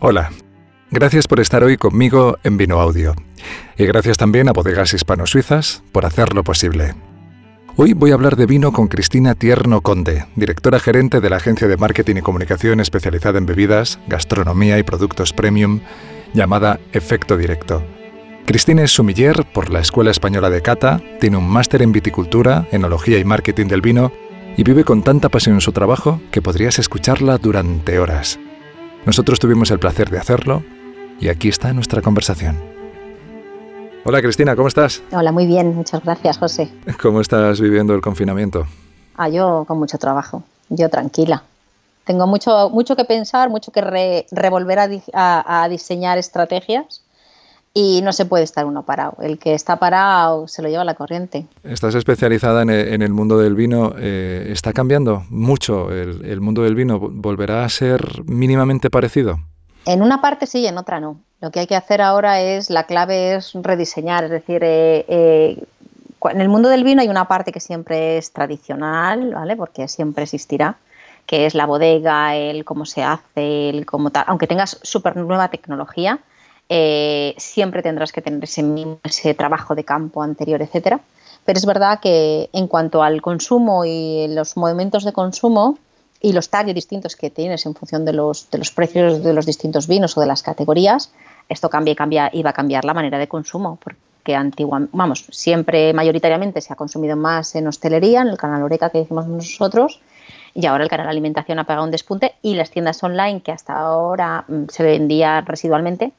[0.00, 0.30] Hola,
[0.92, 3.16] gracias por estar hoy conmigo en Vino Audio.
[3.76, 6.94] Y gracias también a Bodegas Hispano-Suizas por hacerlo posible.
[7.74, 11.66] Hoy voy a hablar de vino con Cristina Tierno Conde, directora gerente de la agencia
[11.66, 15.80] de marketing y comunicación especializada en bebidas, gastronomía y productos premium,
[16.32, 17.82] llamada Efecto Directo.
[18.46, 23.18] Cristina es sumiller por la Escuela Española de Cata, tiene un máster en viticultura, enología
[23.18, 24.12] y marketing del vino
[24.56, 28.38] y vive con tanta pasión en su trabajo que podrías escucharla durante horas.
[29.06, 30.62] Nosotros tuvimos el placer de hacerlo
[31.20, 32.58] y aquí está nuestra conversación.
[34.04, 35.02] Hola Cristina, ¿cómo estás?
[35.12, 36.70] Hola, muy bien, muchas gracias José.
[37.02, 38.66] ¿Cómo estás viviendo el confinamiento?
[39.16, 41.42] Ah, yo con mucho trabajo, yo tranquila.
[42.04, 44.78] Tengo mucho, mucho que pensar, mucho que revolver
[45.12, 47.02] a diseñar estrategias
[47.74, 49.16] y no se puede estar uno parado.
[49.20, 51.46] El que está parado se lo lleva la corriente.
[51.62, 52.70] Estás especializada en
[53.02, 53.94] el, mundo del vino.
[53.98, 56.98] Eh, ¿Está cambiando mucho el, mundo del vino?
[56.98, 59.38] ¿Volverá a ser mínimamente parecido?
[59.84, 61.20] En una parte sí y en otra no.
[61.40, 65.64] Lo que hay que hacer ahora es, la clave es rediseñar, es decir, eh, eh,
[66.24, 69.56] en el mundo del vino hay una parte que siempre es tradicional, ¿vale?
[69.56, 70.78] Porque siempre existirá,
[71.26, 75.48] que es la bodega, el cómo se hace, el cómo tal, aunque tengas súper nueva
[75.48, 76.18] tecnología,
[76.68, 78.64] eh, siempre tendrás que tener ese,
[79.04, 81.00] ese trabajo de campo anterior, etcétera.
[81.44, 85.78] Pero es verdad que en cuanto al consumo y los movimientos de consumo
[86.20, 89.46] y los targets distintos que tienes en función de los, de los precios de los
[89.46, 91.10] distintos vinos o de las categorías,
[91.48, 95.24] esto cambia y cambia y va a cambiar la manera de consumo, porque antiguamente, vamos,
[95.30, 100.00] siempre mayoritariamente se ha consumido más en hostelería, en el canal Oreca que decimos nosotros,
[100.54, 103.78] y ahora el canal alimentación ha pegado un despunte y las tiendas online que hasta
[103.78, 106.12] ahora mm, se vendía residualmente,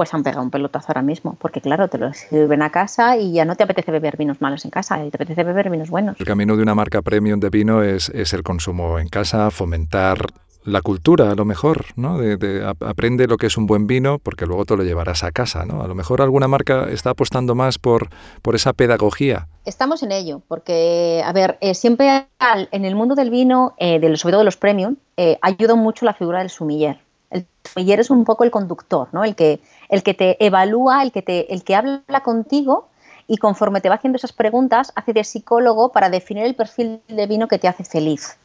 [0.00, 3.34] pues han pegado un pelotazo ahora mismo, porque claro, te lo sirven a casa y
[3.34, 6.18] ya no te apetece beber vinos malos en casa, te apetece beber vinos buenos.
[6.18, 10.24] El camino de una marca premium de vino es, el consumo en casa, fomentar
[10.64, 12.16] la cultura, a lo mejor, ¿no?
[12.16, 15.66] De, aprende lo que es un buen vino porque luego te lo llevarás a casa,
[15.66, 15.82] ¿no?
[15.82, 18.08] A lo mejor alguna marca está apostando más por,
[18.40, 19.48] por esa pedagogía.
[19.66, 22.26] Estamos en ello, porque, a ver, eh, siempre
[22.72, 26.14] en el mundo del vino, eh, sobre todo de los premium, eh, ayuda mucho la
[26.14, 27.00] figura del sumiller.
[27.28, 29.24] El sumiller es un poco el conductor, ¿no?
[29.24, 29.60] El que,
[29.90, 32.88] el que te evalúa, el que, te, el que habla contigo
[33.26, 37.26] y conforme te va haciendo esas preguntas, hace de psicólogo para definir el perfil de
[37.26, 38.36] vino que te hace feliz.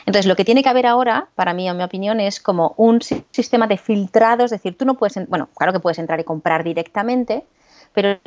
[0.00, 3.00] Entonces, lo que tiene que haber ahora, para mí, en mi opinión, es como un
[3.02, 6.62] sistema de filtrado, es decir, tú no puedes, bueno, claro que puedes entrar y comprar
[6.62, 7.44] directamente,
[7.92, 8.18] pero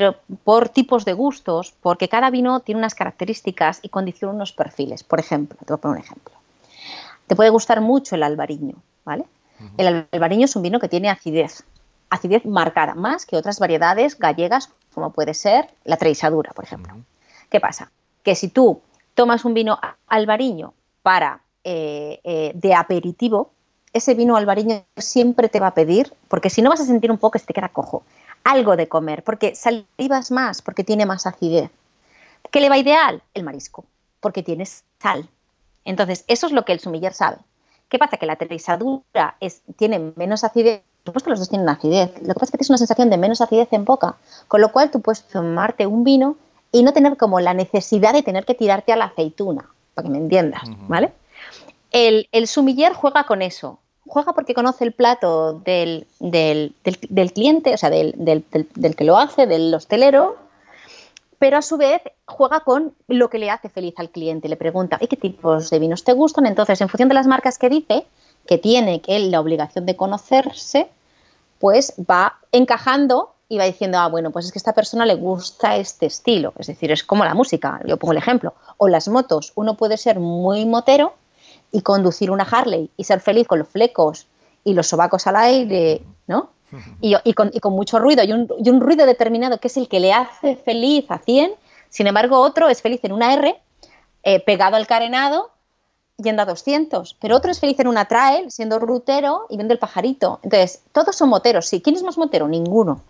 [0.43, 5.03] por tipos de gustos, porque cada vino tiene unas características y condiciona unos perfiles.
[5.03, 6.33] Por ejemplo, te voy a poner un ejemplo.
[7.27, 8.75] Te puede gustar mucho el albariño,
[9.05, 9.23] ¿vale?
[9.77, 11.63] El albariño es un vino que tiene acidez,
[12.13, 16.95] acidez marcada, más que otras variedades gallegas, como puede ser la treisadura, por ejemplo.
[17.49, 17.91] ¿Qué pasa?
[18.23, 18.81] Que si tú
[19.15, 23.51] tomas un vino albariño para eh, eh, de aperitivo,
[23.93, 27.17] ese vino albariño siempre te va a pedir, porque si no vas a sentir un
[27.17, 28.03] poco que se te queda cojo,
[28.43, 31.69] algo de comer, porque salivas más, porque tiene más acidez.
[32.51, 33.21] ¿Qué le va ideal?
[33.33, 33.85] El marisco,
[34.19, 35.29] porque tiene sal.
[35.85, 37.37] Entonces, eso es lo que el sumiller sabe.
[37.89, 38.17] ¿Qué pasa?
[38.17, 42.11] Que la treisadura es, tiene menos acidez supuesto los dos tienen acidez.
[42.21, 44.15] Lo que pasa es que tienes una sensación de menos acidez en boca,
[44.47, 46.37] con lo cual tú puedes tomarte un vino
[46.71, 50.11] y no tener como la necesidad de tener que tirarte a la aceituna, para que
[50.11, 51.13] me entiendas, ¿vale?
[51.91, 53.79] El, el, sumiller juega con eso.
[54.07, 59.17] Juega porque conoce el plato del, del, del, cliente, o sea, del, del, que lo
[59.17, 60.37] hace, del hostelero,
[61.37, 64.49] pero a su vez juega con lo que le hace feliz al cliente.
[64.49, 66.47] Le pregunta, ¿y qué tipos de vinos te gustan?
[66.47, 68.05] Entonces, en función de las marcas que dice,
[68.45, 70.89] que tiene que la obligación de conocerse,
[71.59, 75.75] pues va encajando y va diciendo, ah, bueno, pues es que esta persona le gusta
[75.75, 76.53] este estilo.
[76.57, 78.53] Es decir, es como la música, yo pongo el ejemplo.
[78.77, 81.13] O las motos, uno puede ser muy motero
[81.71, 84.27] y conducir una Harley y ser feliz con los flecos
[84.63, 86.49] y los sobacos al aire, ¿no?
[87.01, 90.11] Y, con, mucho ruido y un, y un, ruido determinado que es el que le
[90.11, 91.51] hace feliz a 100.
[91.89, 93.55] Sin embargo, otro es feliz en una R,
[94.23, 95.52] eh, pegado al carenado
[96.17, 99.79] yendo a 200, pero otro es feliz en una trail, siendo rutero y viendo el
[99.79, 100.39] pajarito.
[100.43, 101.81] Entonces, todos son moteros, sí.
[101.81, 102.47] ¿Quién es más motero?
[102.47, 103.01] Ninguno.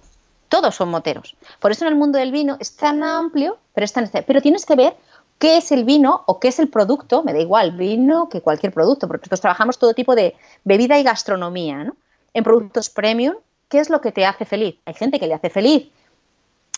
[0.49, 1.35] Todos son moteros.
[1.59, 4.65] Por eso en el mundo del vino es tan amplio, pero, es tan, pero tienes
[4.65, 4.95] que ver
[5.39, 8.71] qué es el vino o qué es el producto, me da igual vino que cualquier
[8.71, 11.95] producto, porque nosotros trabajamos todo tipo de bebida y gastronomía, ¿no?
[12.33, 13.35] En productos premium,
[13.67, 14.75] ¿qué es lo que te hace feliz?
[14.85, 15.89] Hay gente que le hace feliz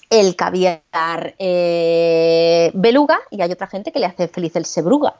[0.09, 0.81] el caviar
[1.37, 5.15] eh, beluga y hay otra gente que le hace feliz el sebruga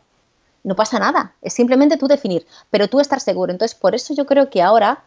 [0.65, 3.51] no pasa nada, es simplemente tú definir, pero tú estar seguro.
[3.51, 5.03] Entonces, por eso yo creo que ahora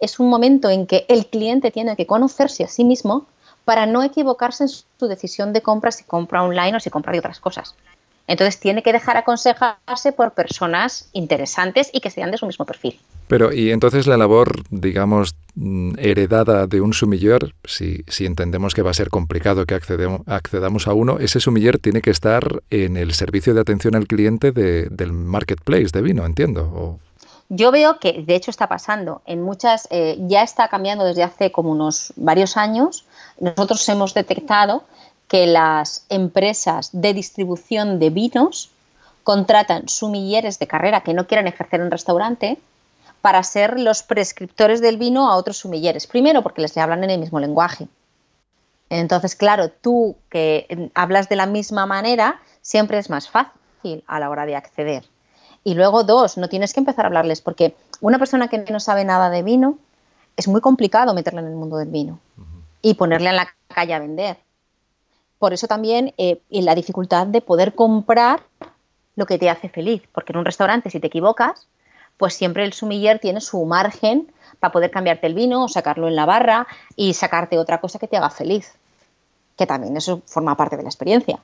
[0.00, 3.26] es un momento en que el cliente tiene que conocerse a sí mismo
[3.64, 7.18] para no equivocarse en su decisión de compra si compra online o si compra de
[7.18, 7.74] otras cosas.
[8.26, 12.98] Entonces tiene que dejar aconsejarse por personas interesantes y que sean de su mismo perfil.
[13.28, 15.34] Pero, y entonces la labor, digamos,
[15.98, 20.92] heredada de un sumiller, si, si entendemos que va a ser complicado que accedamos a
[20.92, 25.88] uno, ese sumiller tiene que estar en el servicio de atención al cliente del marketplace
[25.92, 26.98] de vino, entiendo.
[27.48, 29.22] Yo veo que, de hecho, está pasando.
[29.24, 33.04] En muchas, eh, ya está cambiando desde hace como unos varios años.
[33.38, 34.82] Nosotros hemos detectado
[35.28, 38.70] que las empresas de distribución de vinos
[39.24, 42.58] contratan sumilleres de carrera que no quieran ejercer en restaurante
[43.22, 46.06] para ser los prescriptores del vino a otros sumilleres.
[46.06, 47.88] Primero, porque les hablan en el mismo lenguaje.
[48.88, 54.30] Entonces, claro, tú que hablas de la misma manera, siempre es más fácil a la
[54.30, 55.04] hora de acceder.
[55.64, 59.04] Y luego, dos, no tienes que empezar a hablarles, porque una persona que no sabe
[59.04, 59.78] nada de vino,
[60.36, 62.20] es muy complicado meterla en el mundo del vino
[62.82, 64.36] y ponerle en la calle a vender.
[65.38, 68.42] Por eso también eh, la dificultad de poder comprar
[69.16, 71.66] lo que te hace feliz, porque en un restaurante si te equivocas,
[72.16, 76.16] pues siempre el sumiller tiene su margen para poder cambiarte el vino o sacarlo en
[76.16, 76.66] la barra
[76.96, 78.72] y sacarte otra cosa que te haga feliz,
[79.56, 81.38] que también eso forma parte de la experiencia.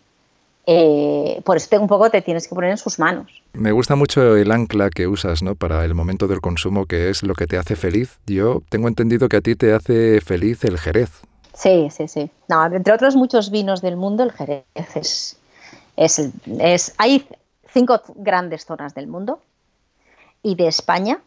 [0.64, 3.42] Eh, por eso un poco te tienes que poner en sus manos.
[3.52, 5.56] Me gusta mucho el ancla que usas ¿no?
[5.56, 8.18] para el momento del consumo, que es lo que te hace feliz.
[8.26, 11.10] Yo tengo entendido que a ti te hace feliz el Jerez.
[11.54, 12.30] Sí, sí, sí.
[12.48, 14.64] No, entre otros muchos vinos del mundo, el Jerez
[14.94, 15.36] es,
[15.96, 17.26] es, es, Hay
[17.72, 19.40] cinco grandes zonas del mundo
[20.42, 21.20] y de España,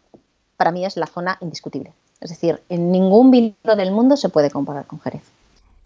[0.58, 1.94] para mí es la zona indiscutible.
[2.22, 5.22] Es decir, en ningún vino del mundo se puede comparar con Jerez.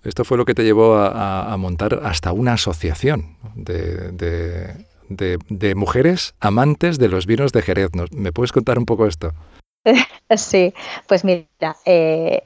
[0.03, 4.11] Esto fue lo que te llevó a, montar hasta una asociación de,
[5.09, 7.89] de, mujeres amantes de los vinos de Jerez.
[8.11, 9.33] ¿Me puedes contar un poco esto?
[10.37, 10.73] Sí,
[11.07, 12.43] pues mira, eh,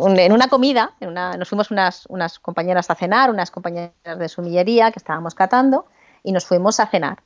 [0.00, 4.98] en una comida, nos fuimos unas, unas compañeras a cenar, unas compañeras de sumillería que
[4.98, 5.86] estábamos catando,
[6.22, 7.18] y nos fuimos a cenar.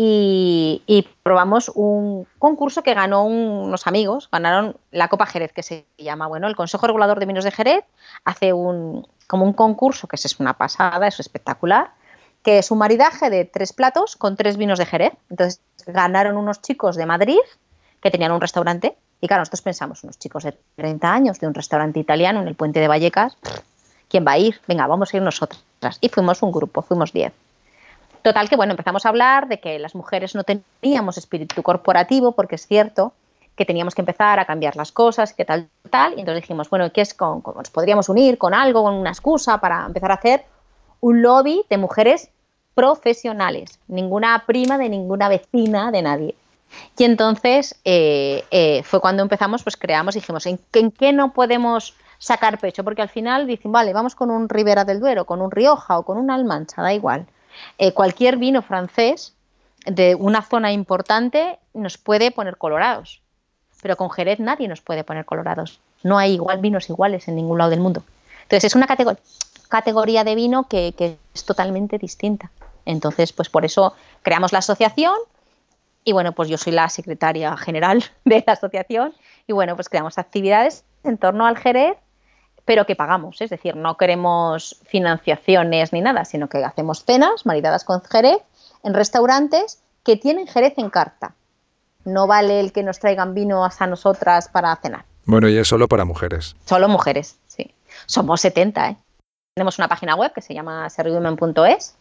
[0.00, 6.28] Y, probamos un concurso que ganó unos amigos, ganaron la Copa Jerez, que se llama,
[6.28, 7.84] bueno, el Consejo Regulador de Vinos de Jerez
[8.24, 11.90] hace un, como un concurso, que es una pasada, es espectacular,
[12.44, 15.14] que es un maridaje de tres platos con tres vinos de Jerez.
[15.30, 17.40] Entonces ganaron unos chicos de Madrid
[18.00, 21.54] que tenían un restaurante y claro, nosotros pensamos, unos chicos de 30 años de un
[21.54, 23.36] restaurante italiano en el puente de Vallecas,
[24.08, 24.60] ¿quién va a ir?
[24.68, 25.62] Venga, vamos a ir nosotras.
[26.00, 27.32] Y fuimos un grupo, fuimos 10.
[28.22, 32.54] Total que, bueno, empezamos a hablar de que las mujeres no teníamos espíritu corporativo, porque
[32.56, 33.12] es cierto
[33.56, 36.12] que teníamos que empezar a cambiar las cosas, que tal, tal.
[36.16, 39.58] Y entonces dijimos, bueno, ¿qué es con, nos podríamos unir con algo, con una excusa
[39.58, 40.44] para empezar a hacer
[41.00, 42.30] un lobby de mujeres
[42.74, 46.34] profesionales, ninguna prima de ninguna vecina de nadie.
[46.96, 52.58] Y entonces eh, eh, fue cuando empezamos, pues creamos, dijimos, ¿en, qué no podemos sacar
[52.58, 52.84] pecho?
[52.84, 56.02] Porque al final dicen, vale, vamos con un Ribera del Duero, con un Rioja o
[56.04, 57.26] con un Almancha, da igual.
[57.78, 59.34] Eh, cualquier vino francés
[59.86, 63.22] de una zona importante nos puede poner colorados,
[63.82, 65.80] pero con Jerez nadie nos puede poner colorados.
[66.02, 68.02] No hay igual vinos iguales en ningún lado del mundo.
[68.42, 68.86] Entonces es una
[69.68, 70.94] categoría de vino que
[71.34, 72.50] es totalmente distinta.
[72.88, 75.14] Entonces, pues por eso creamos la asociación,
[76.08, 79.12] y bueno, pues yo soy la secretaria general de la asociación
[79.46, 81.98] y bueno, pues creamos actividades en torno al Jerez,
[82.64, 87.84] pero que pagamos, es decir, no queremos financiaciones ni nada, sino que hacemos cenas maridadas
[87.84, 88.38] con Jerez
[88.84, 91.34] en restaurantes que tienen Jerez en carta.
[92.06, 95.04] No vale el que nos traigan vino hasta nosotras para cenar.
[95.26, 96.56] Bueno, y es solo para mujeres.
[96.64, 97.74] Solo mujeres, sí.
[98.06, 98.96] Somos 70, ¿eh?
[99.54, 101.97] Tenemos una página web que se llama serviwomen.es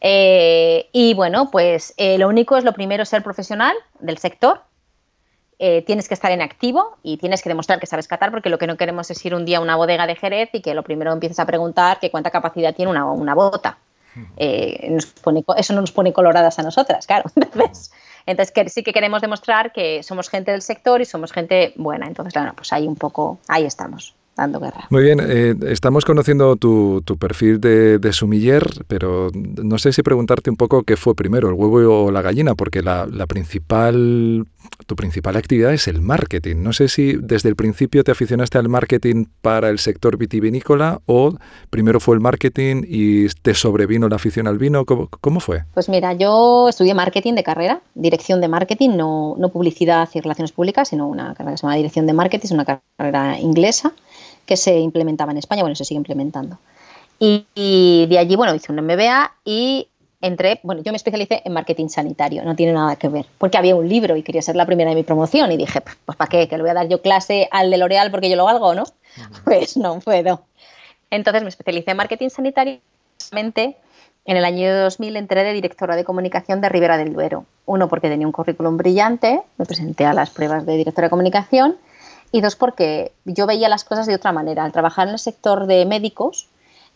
[0.00, 4.62] eh, y bueno, pues eh, lo único es lo primero ser profesional del sector.
[5.60, 8.58] Eh, tienes que estar en activo y tienes que demostrar que sabes catar, porque lo
[8.58, 10.84] que no queremos es ir un día a una bodega de Jerez y que lo
[10.84, 13.78] primero empieces a preguntar que cuánta capacidad tiene una, una bota.
[14.36, 17.30] eso no nos pone coloradas a nosotras, claro.
[17.36, 17.90] Entonces,
[18.26, 22.06] entonces sí que queremos demostrar que somos gente del sector y somos gente buena.
[22.06, 24.14] Entonces, claro, pues ahí un poco, ahí estamos.
[24.90, 30.56] Muy bien, eh, estamos conociendo tu, perfil de, sumiller, pero no sé si preguntarte un
[30.56, 34.46] poco qué fue primero, el huevo o la gallina, porque la, principal,
[34.86, 36.56] tu principal actividad es el marketing.
[36.62, 41.34] No sé si desde el principio te aficionaste al marketing para el sector vitivinícola o
[41.70, 44.84] primero fue el marketing y te sobrevino la afición al vino.
[44.84, 45.64] ¿Cómo, fue?
[45.74, 50.52] Pues mira, yo estudié marketing de carrera, dirección de marketing, no, no publicidad y relaciones
[50.52, 53.92] públicas, sino una carrera que se llama dirección de marketing, es una carrera inglesa
[54.48, 56.58] que se implementaba en España, bueno, se sigue implementando.
[57.20, 59.88] Y, de allí, bueno, hice un MBA y
[60.22, 63.76] entré, bueno, yo me especialicé en marketing sanitario, no tiene nada que ver, porque había
[63.76, 66.48] un libro y quería ser la primera de mi promoción y dije, pues ¿para qué?
[66.48, 68.84] ¿Que le voy a dar yo clase al de L'Oreal porque yo lo valgo, no?
[69.44, 70.42] Pues no puedo.
[71.10, 72.80] Entonces me especialicé en marketing sanitario,
[73.32, 77.44] en el año 2000 entré de directora de comunicación de Ribera del Duero.
[77.66, 81.76] Uno, porque tenía un currículum brillante, me presenté a las pruebas de directora de comunicación.
[82.30, 84.64] Y dos, porque yo veía las cosas de otra manera.
[84.64, 86.48] Al trabajar en el sector de médicos,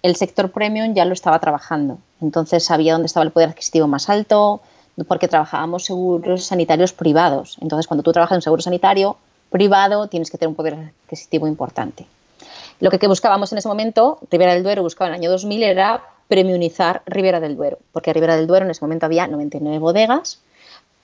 [0.02, 1.98] el sector premium ya lo estaba trabajando.
[2.20, 4.60] Entonces sabía dónde estaba el poder adquisitivo más alto,
[5.08, 7.56] porque trabajábamos seguros sanitarios privados.
[7.60, 9.16] Entonces, cuando tú trabajas en un seguro sanitario
[9.50, 12.06] privado, tienes que tener un poder adquisitivo importante.
[12.80, 16.02] Lo que, buscábamos en ese momento, Ribera del Duero buscaba en el año 2000, era
[16.28, 20.40] premiumizar Ribera del Duero, porque Ribera del Duero en ese momento había 99 bodegas,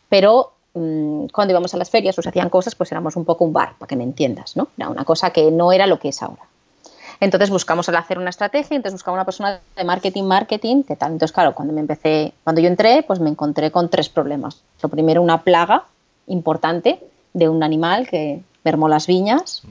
[0.09, 3.45] pero mm, cuando íbamos a las ferias o se hacían cosas, pues éramos un poco
[3.45, 4.69] un bar, para que me entiendas, ¿no?
[4.77, 6.43] Era una cosa que no era lo que es ahora.
[7.21, 11.13] Entonces buscamos hacer una estrategia, entonces buscamos una persona de marketing, marketing, que tal.
[11.13, 14.63] Entonces, claro, cuando me empecé, cuando yo entré, pues me encontré con tres problemas.
[14.81, 15.85] Lo primero, una plaga
[16.29, 17.01] importante
[17.35, 19.63] de un animal que mermó las viñas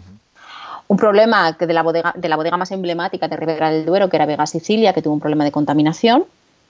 [0.87, 4.15] un problema de la, bodega, de la bodega más emblemática de Ribera del Duero, que
[4.15, 6.25] era Vega Sicilia, que tuvo un problema de contaminación,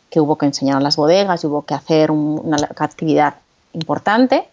[0.10, 3.36] que hubo que enseñar a las bodegas y hubo que hacer una actividad
[3.77, 4.48] importante.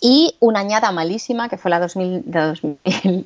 [0.00, 2.24] Y una añada malísima, que fue la, 2000,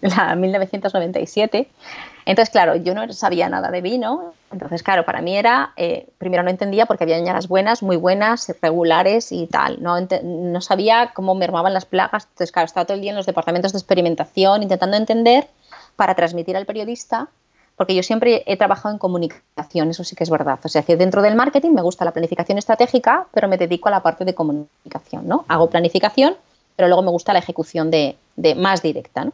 [0.00, 1.68] la 1997,
[2.25, 6.42] entonces, claro, yo no sabía nada de vino, entonces, claro, para mí era, eh, primero
[6.42, 11.34] no entendía porque había añadas buenas, muy buenas, regulares y tal, no, no sabía cómo
[11.34, 14.96] mermaban las plagas, entonces, claro, estaba todo el día en los departamentos de experimentación intentando
[14.96, 15.49] entender
[15.96, 17.28] para transmitir al periodista,
[17.76, 21.23] porque yo siempre he trabajado en comunicación, eso sí que es verdad, o sea, dentro
[21.23, 25.26] del marketing me gusta la planificación estratégica, pero me dedico a la parte de comunicación,
[25.26, 25.45] ¿no?
[25.49, 26.37] Hago planificación,
[26.76, 29.33] pero luego me gusta la ejecución de, de más directa, ¿no?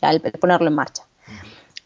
[0.00, 1.04] el ponerlo en marcha.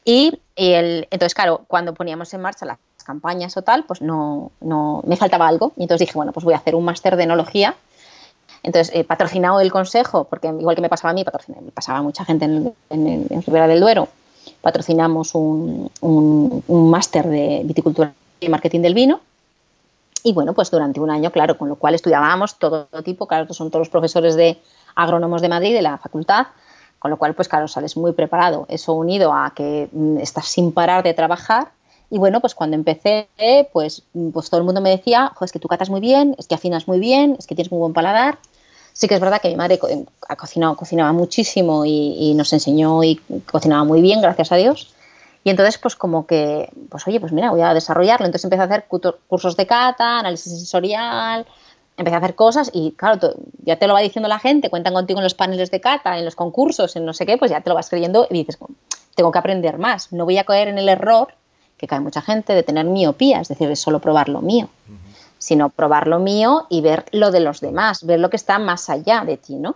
[0.04, 5.02] Y el, entonces, claro, cuando poníamos en marcha las campañas o tal, pues no, no
[5.06, 5.72] me faltaba algo.
[5.76, 7.74] Y entonces dije, bueno, pues voy a hacer un máster de enología.
[8.62, 12.02] Entonces, he patrocinado el consejo, porque igual que me pasaba a mí, me pasaba a
[12.02, 14.08] mucha gente en, en, Ribera del Duero,
[14.60, 19.20] patrocinamos un, un, máster de viticultura y marketing del vino.
[20.22, 23.70] Y bueno, pues durante un año, claro, con lo cual estudiábamos todo tipo, claro, son
[23.70, 24.58] todos los profesores de
[24.94, 26.48] agrónomos de Madrid, de la facultad,
[26.98, 28.66] con lo cual, pues claro, sales muy preparado.
[28.68, 31.68] Eso unido a que mm, estás sin parar de trabajar.
[32.10, 33.28] Y bueno, pues cuando empecé,
[33.72, 36.54] pues, pues todo el mundo me decía, es que tú catas muy bien, es que
[36.54, 38.38] afinas muy bien, es que tienes muy buen paladar.
[38.96, 39.78] Sí que es verdad que mi madre
[40.26, 44.94] ha cocinado, cocinaba muchísimo y, nos enseñó y cocinaba muy bien, gracias a Dios.
[45.44, 48.24] Y entonces, pues como que, pues oye, pues mira, voy a desarrollarlo.
[48.24, 51.44] Entonces empecé a hacer cursos de cata, análisis sensorial,
[51.98, 53.34] empecé a hacer cosas y claro,
[53.64, 56.24] ya te lo va diciendo la gente, cuentan contigo en los paneles de cata, en
[56.24, 58.56] los concursos, en no sé qué, pues ya te lo vas creyendo y dices,
[59.14, 61.28] tengo que aprender más, no voy a caer en el error
[61.76, 64.70] que cae mucha gente de tener miopía, es decir, de solo probar lo mío,
[65.38, 68.88] sino probar lo mío y ver lo de los demás, ver lo que está más
[68.90, 69.74] allá de ti, ¿no?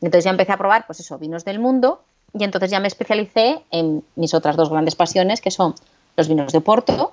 [0.00, 3.62] Entonces ya empecé a probar, pues eso, vinos del mundo y entonces ya me especialicé
[3.70, 5.74] en mis otras dos grandes pasiones, que son
[6.16, 7.12] los vinos de Porto,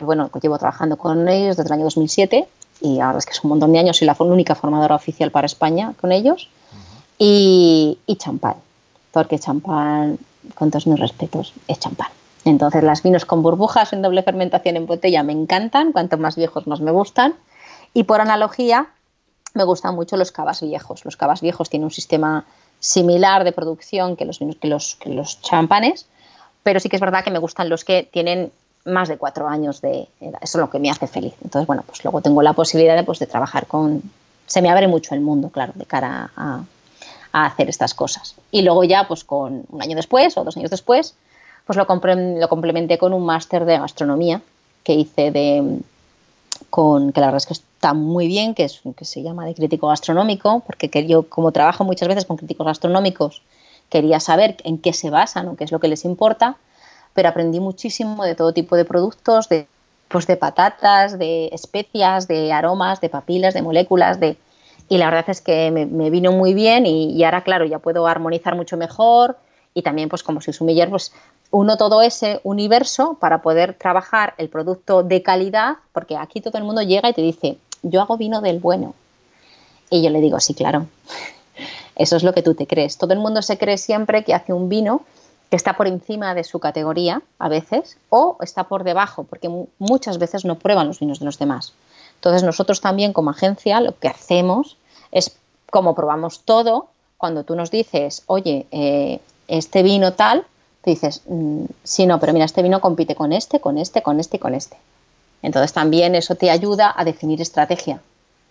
[0.00, 2.48] bueno, llevo trabajando con ellos desde el año 2007
[2.80, 5.46] y ahora es que es un montón de años, soy la única formadora oficial para
[5.46, 6.48] España con ellos,
[7.18, 8.56] y, y champán,
[9.12, 10.18] porque champán,
[10.54, 12.08] con todos mis respetos, es champán.
[12.50, 16.66] Entonces, las vinos con burbujas en doble fermentación en botella me encantan, cuanto más viejos
[16.66, 17.34] más me gustan.
[17.94, 18.88] Y por analogía,
[19.54, 21.04] me gustan mucho los cavas viejos.
[21.04, 22.44] Los cavas viejos tienen un sistema
[22.80, 26.06] similar de producción que los, que los, que los champanes,
[26.62, 28.52] pero sí que es verdad que me gustan los que tienen
[28.84, 31.34] más de cuatro años de Eso es lo que me hace feliz.
[31.44, 34.02] Entonces, bueno, pues luego tengo la posibilidad de, pues, de trabajar con...
[34.46, 36.64] Se me abre mucho el mundo, claro, de cara a,
[37.32, 38.34] hacer estas cosas.
[38.50, 41.14] Y luego ya, pues con un año después o dos años después,
[41.66, 44.42] pues lo, lo complementé con un máster de gastronomía
[44.84, 45.80] que hice de
[46.68, 49.54] con que la verdad es que está muy bien, que es que se llama de
[49.54, 53.42] crítico gastronómico, porque yo como trabajo muchas veces con críticos gastronómicos,
[53.88, 56.56] quería saber en qué se basan o qué es lo que les importa
[57.14, 59.66] pero aprendí muchísimo de todo tipo de productos, de,
[60.08, 64.36] pues de patatas, de especias, de aromas, de papilas, de moléculas, de...
[64.88, 68.54] y la verdad es que me, vino muy bien y, ahora, claro, ya puedo armonizar
[68.54, 69.36] mucho mejor
[69.74, 71.12] y también, pues como soy sumiller, pues
[71.50, 76.64] uno todo ese universo para poder trabajar el producto de calidad, porque aquí todo el
[76.64, 78.94] mundo llega y te dice, yo hago vino del bueno.
[79.90, 80.86] Y yo le digo, sí, claro,
[81.96, 82.98] eso es lo que tú te crees.
[82.98, 85.02] Todo el mundo se cree siempre que hace un vino
[85.50, 90.18] que está por encima de su categoría a veces o está por debajo, porque muchas
[90.18, 91.72] veces no prueban los vinos de los demás.
[92.14, 94.76] Entonces nosotros también como agencia lo que hacemos
[95.10, 95.36] es
[95.70, 96.88] como probamos todo,
[97.18, 100.46] cuando tú nos dices, oye, eh, este vino tal,
[100.84, 104.36] dices, mm, sí, no, pero mira, este vino compite con este, con este, con este
[104.36, 104.76] y con este.
[105.42, 108.00] Entonces también eso te ayuda a definir estrategia,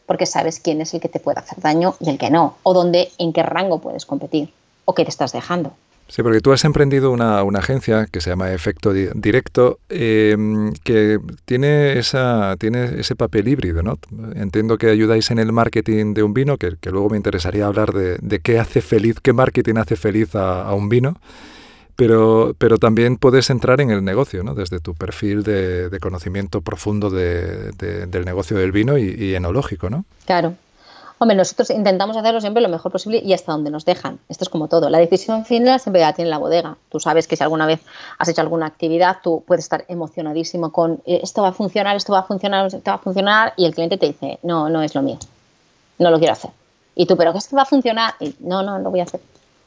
[0.05, 2.73] porque sabes quién es el que te puede hacer daño y el que no, o
[2.73, 4.51] dónde, en qué rango puedes competir,
[4.85, 5.73] o qué te estás dejando.
[6.09, 11.99] Sí, porque tú has emprendido una, agencia que se llama Efecto Directo, em, que tiene,
[11.99, 13.99] esa, tiene ese papel híbrido, ¿no?
[14.33, 18.39] Entiendo que ayudáis en el marketing de un vino, que, luego me interesaría hablar de,
[18.39, 21.15] qué hace feliz, qué marketing hace feliz a, un vino,
[21.99, 24.55] pero, pero también puedes entrar en el negocio, ¿no?
[24.55, 30.05] Desde tu perfil de, conocimiento profundo del negocio del vino y, enológico, ¿no?
[30.25, 30.55] Claro,
[31.21, 34.19] Hombre, nosotros intentamos hacerlo siempre lo mejor posible y hasta donde nos dejan.
[34.29, 34.89] Esto es como todo.
[34.89, 36.77] La decisión final siempre la tiene la bodega.
[36.87, 37.81] Tú sabes que si alguna vez
[38.17, 42.13] has hecho alguna actividad, tú puedes estar emocionadísimo con eh, esto va a funcionar, esto
[42.13, 44.95] va a funcionar, esto va a funcionar y el cliente te dice, no, no es
[44.95, 45.17] lo mío,
[45.97, 46.51] no lo quiero hacer.
[46.95, 48.13] Y tú, pero ¿qué es que va a funcionar?
[48.21, 49.19] Y no, no lo voy a hacer.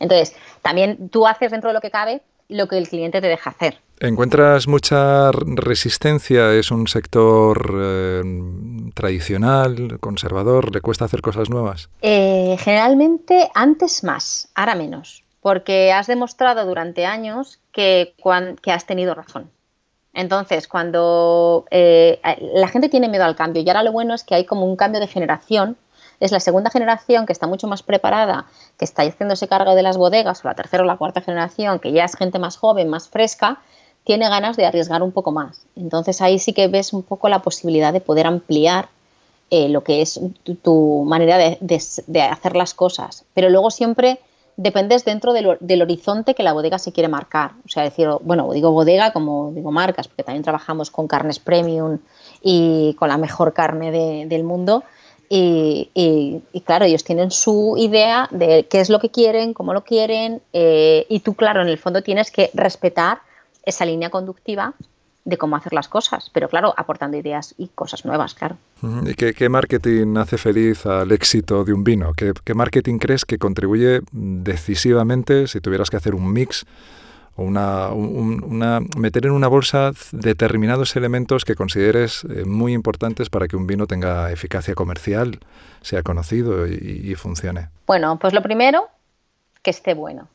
[0.02, 3.50] Entonces, también tú haces dentro de lo que cabe lo que el cliente te deja
[3.50, 3.78] hacer.
[4.00, 6.52] ¿Encuentras mucha resistencia?
[6.52, 8.22] ¿Es un sector eh,
[8.94, 10.74] tradicional, conservador?
[10.74, 11.88] ¿Le cuesta hacer cosas nuevas?
[12.02, 18.14] Eh, generalmente antes más, ahora menos, porque has demostrado durante años que,
[18.66, 19.50] has tenido razón.
[20.14, 22.20] Entonces, cuando eh,
[22.54, 24.76] la gente tiene miedo al cambio, y ahora lo bueno es que hay como un
[24.76, 25.76] cambio de generación
[26.22, 28.46] es la segunda generación que está mucho más preparada,
[28.82, 31.92] que está haciéndose cargo de las bodegas, o la tercera o la cuarta generación, que
[31.92, 33.60] ya es gente más joven, más fresca,
[34.02, 35.66] tiene ganas de arriesgar un poco más.
[35.76, 38.88] Entonces ahí sí que ves un poco la posibilidad de poder ampliar
[39.50, 40.18] eh, lo que es
[40.62, 43.24] tu, manera de, hacer las cosas.
[43.34, 44.18] Pero luego siempre
[44.56, 45.46] dependes dentro del,
[45.80, 47.52] horizonte que la bodega se quiere marcar.
[47.64, 51.98] O sea, decir, bueno, digo bodega como digo marcas, porque también trabajamos con carnes premium
[52.42, 54.82] y con la mejor carne del mundo.
[55.34, 60.42] Y, claro, ellos tienen su idea de qué es lo que quieren, cómo lo quieren,
[60.52, 63.22] eh, y tú, claro, en el fondo tienes que respetar
[63.64, 64.74] esa línea conductiva
[65.24, 68.58] de cómo hacer las cosas, pero claro, aportando ideas y cosas nuevas, claro.
[69.06, 72.12] ¿Y qué, marketing hace feliz al éxito de un vino?
[72.14, 76.66] ¿Qué, marketing crees que contribuye decisivamente si tuvieras que hacer un mix
[77.36, 83.56] o una, meter en una bolsa determinados elementos que consideres eh, muy importantes para que
[83.56, 85.40] un vino tenga eficacia comercial,
[85.80, 87.68] sea conocido y, funcione?
[87.86, 88.88] Bueno, pues lo primero,
[89.62, 90.28] que esté bueno.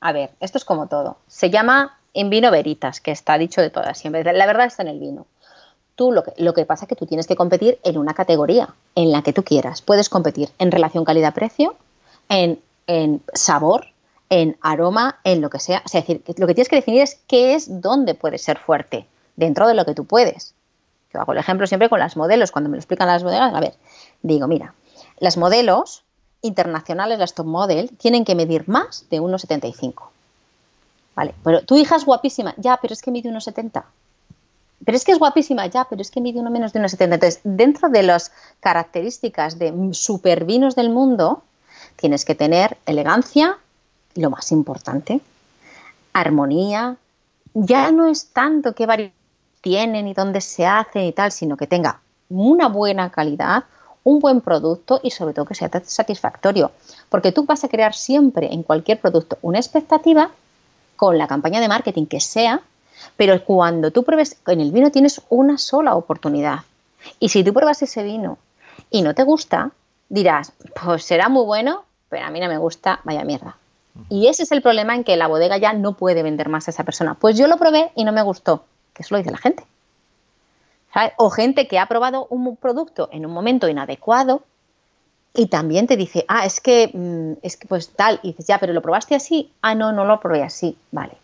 [0.00, 1.18] A ver, esto es como todo.
[1.26, 4.22] Se llama en vino veritas, que está dicho de todas siempre.
[4.24, 5.26] La verdad está en el vino.
[5.96, 8.68] Tú lo que, lo que pasa es que tú tienes que competir en una categoría
[8.94, 9.80] en la que tú quieras.
[9.80, 11.76] Puedes competir en relación calidad-precio,
[12.28, 13.86] en, en sabor,
[14.30, 15.82] en aroma, en lo que sea.
[15.84, 19.06] Es decir, lo que tienes que definir es qué es dónde puedes ser fuerte,
[19.36, 20.54] dentro de lo que tú puedes.
[21.12, 23.60] Yo hago el ejemplo siempre con las modelos, cuando me lo explican las modelos, a
[23.60, 23.74] ver,
[24.22, 24.74] digo, mira,
[25.18, 26.02] las modelos
[26.42, 30.08] internacionales, las top model, tienen que medir más de 1,75.
[31.14, 33.84] Vale, pero tu hija es guapísima, ya, pero es que mide 1,70.
[34.84, 37.14] Pero es que es guapísima, ya, pero es que mide uno menos de 1,70.
[37.14, 41.42] Entonces, dentro de las características de supervinos del mundo,
[41.96, 43.56] tienes que tener elegancia,
[44.14, 45.20] lo más importante,
[46.12, 46.96] armonía,
[47.54, 49.12] ya no es tanto qué variedad
[49.64, 53.64] tienen y dónde se hacen y tal, sino que tenga una buena calidad,
[54.02, 56.70] un buen producto y sobre todo que sea satisfactorio.
[57.08, 60.30] Porque tú vas a crear siempre en cualquier producto una expectativa
[60.96, 62.60] con la campaña de marketing que sea,
[63.16, 66.60] pero cuando tú pruebes en el vino tienes una sola oportunidad.
[67.18, 68.36] Y si tú pruebas ese vino
[68.90, 69.70] y no te gusta,
[70.10, 73.56] dirás, pues será muy bueno, pero a mí no me gusta, vaya mierda.
[74.08, 76.72] Y ese es el problema en que la bodega ya no puede vender más a
[76.72, 77.14] esa persona.
[77.14, 79.64] Pues yo lo probé y no me gustó, que eso lo dice la gente.
[81.16, 84.42] O gente que ha probado un producto en un momento inadecuado
[85.34, 88.58] y también te dice, ah, es que, mm, es que pues tal, y dices, ya,
[88.58, 91.14] pero lo probaste así, ah, no, no lo probé así, vale.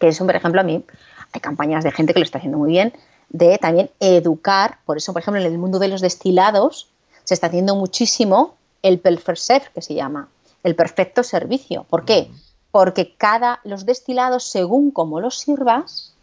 [0.00, 0.84] Que eso, por ejemplo, a mí
[1.32, 2.92] hay campañas de gente que lo está haciendo muy bien,
[3.28, 6.88] de también educar, por eso, por ejemplo, en el mundo de los destilados
[7.22, 10.28] se está haciendo muchísimo el Pelfersef, que se llama,
[10.62, 11.84] el perfecto servicio.
[11.88, 12.30] ¿Por qué?
[12.70, 16.14] Porque cada, los destilados, según cómo los sirvas,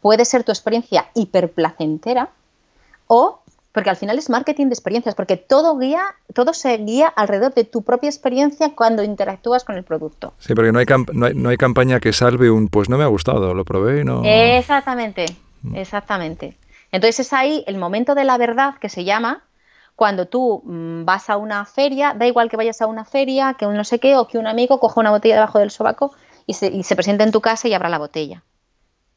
[0.00, 2.30] puede ser tu experiencia hiperplacentera
[3.06, 3.40] o
[3.76, 7.64] porque al final es marketing de experiencias, porque todo guía, todo se guía alrededor de
[7.64, 10.32] tu propia experiencia cuando interactúas con el producto.
[10.38, 10.86] Sí, porque no hay,
[11.34, 14.22] no hay, campaña que salve un pues no me ha gustado, lo probé y no.
[14.24, 15.26] Exactamente,
[15.60, 15.76] mm.
[15.76, 16.56] exactamente.
[16.90, 19.42] Entonces es ahí el momento de la verdad que se llama,
[19.96, 23.66] cuando tú mm, vas a una feria, da igual que vayas a una feria, que
[23.66, 26.12] un no sé qué, o que un amigo coja una botella debajo del sobaco
[26.46, 28.42] y se, y se presente en tu casa y abra la botella.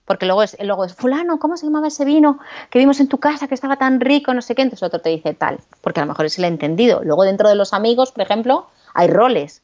[0.06, 2.40] Porque luego es, luego es, fulano, ¿cómo se llamaba ese vino
[2.72, 4.64] que vimos en tu casa que estaba tan rico, no sé qué?
[4.64, 7.02] Entonces otro te dice tal, porque a lo mejor es el entendido.
[7.04, 9.62] Luego dentro de los amigos, por ejemplo, hay roles.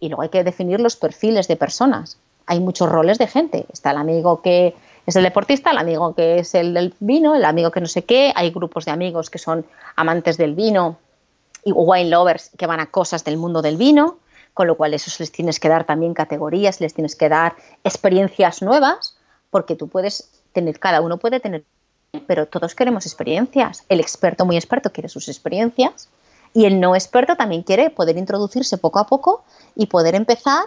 [0.00, 2.16] Y luego hay que definir los perfiles de personas.
[2.46, 3.66] Hay muchos roles de gente.
[3.70, 4.74] Está el amigo que
[5.06, 8.04] es el deportista, el amigo que es el del vino, el amigo que no sé
[8.04, 10.98] qué, hay grupos de amigos que son amantes del vino
[11.64, 14.18] y wine lovers que van a cosas del mundo del vino,
[14.54, 18.62] con lo cual eso les tienes que dar también categorías, les tienes que dar experiencias
[18.62, 19.16] nuevas,
[19.50, 21.64] porque tú puedes tener, cada uno puede tener,
[22.26, 23.84] pero todos queremos experiencias.
[23.88, 26.08] El experto muy experto quiere sus experiencias
[26.54, 30.64] y el no experto también quiere poder introducirse poco a poco y poder empezar,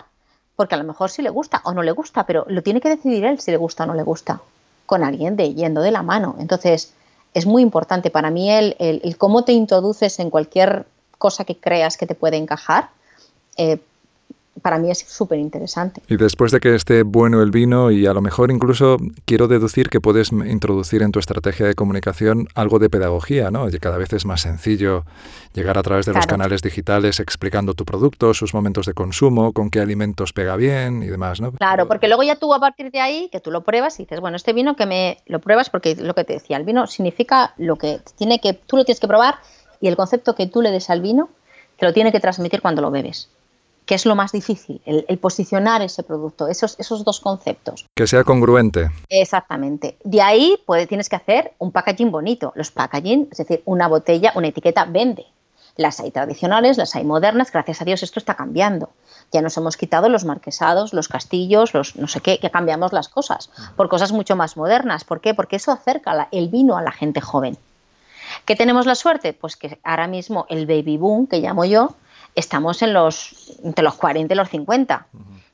[0.56, 2.90] porque a lo mejor sí le gusta o no le gusta, pero lo tiene que
[2.90, 4.42] decidir él si le gusta o no le gusta,
[4.86, 6.36] con alguien de yendo de la mano.
[6.40, 6.94] Entonces,
[7.34, 10.86] es muy importante para mí el, el, cómo te introduces en cualquier
[11.18, 12.90] cosa que creas que te puede encajar.
[13.58, 13.80] Eh,
[14.62, 16.02] para mí es súper interesante.
[16.08, 19.90] Y después de que esté bueno el vino y a lo mejor incluso quiero deducir
[19.90, 23.68] que puedes introducir en tu estrategia de comunicación algo de pedagogía, ¿no?
[23.68, 25.04] Y cada vez es más sencillo
[25.54, 29.70] llegar a través de los canales digitales explicando tu producto, sus momentos de consumo, con
[29.70, 31.52] qué alimentos pega bien y demás, ¿no?
[31.52, 34.20] Claro, porque luego ya tú a partir de ahí, que tú lo pruebas y dices,
[34.20, 37.54] bueno, este vino que me lo pruebas porque lo que te decía, el vino significa
[37.58, 39.36] lo que tiene que, tú lo tienes que probar
[39.82, 41.30] y el concepto que tú le des al vino
[41.78, 43.30] te lo tiene que transmitir cuando lo bebes
[43.86, 47.86] que es lo más difícil, el, posicionar ese producto, esos, esos dos conceptos.
[47.96, 48.90] Que sea congruente.
[49.10, 49.98] Exactamente.
[50.04, 52.52] De ahí tienes que hacer un packaging bonito.
[52.56, 55.26] Los packaging, es decir, una botella, una etiqueta vende.
[55.78, 58.90] Las hay tradicionales, las hay modernas, gracias a Dios esto está cambiando.
[59.32, 63.10] Ya nos hemos quitado los marquesados, los castillos, los no sé qué, que cambiamos las
[63.10, 65.04] cosas por cosas mucho más modernas.
[65.04, 65.34] ¿Por qué?
[65.34, 67.58] Porque eso acerca el vino a la gente joven.
[68.46, 69.34] ¿Qué tenemos la suerte?
[69.34, 71.96] Pues que ahora mismo el baby boom, que llamo yo,
[72.36, 75.08] estamos en los, entre los 40 y los 50.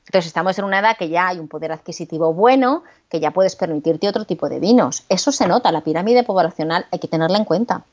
[0.06, 3.56] Entonces estamos en una edad que ya hay un poder adquisitivo bueno, que ya puedes
[3.56, 5.04] permitirte otro tipo de vinos.
[5.08, 7.84] Eso se nota, la pirámide poblacional hay que tenerla en cuenta.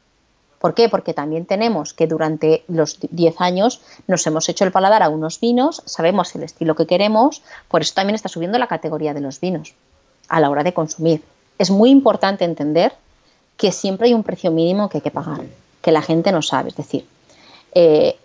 [0.60, 0.90] ¿Por qué?
[0.90, 5.40] Porque también tenemos que durante los 10 años nos hemos hecho el paladar a unos
[5.40, 9.40] vinos, sabemos el estilo que queremos, por eso también está subiendo la categoría de los
[9.40, 9.74] vinos
[10.28, 11.24] a la hora de consumir.
[11.58, 12.94] Es muy importante entender
[13.56, 15.42] que siempre hay un precio mínimo que hay que pagar,
[15.82, 16.70] que la gente no sabe.
[16.70, 17.06] Es decir,
[17.74, 18.19] eh,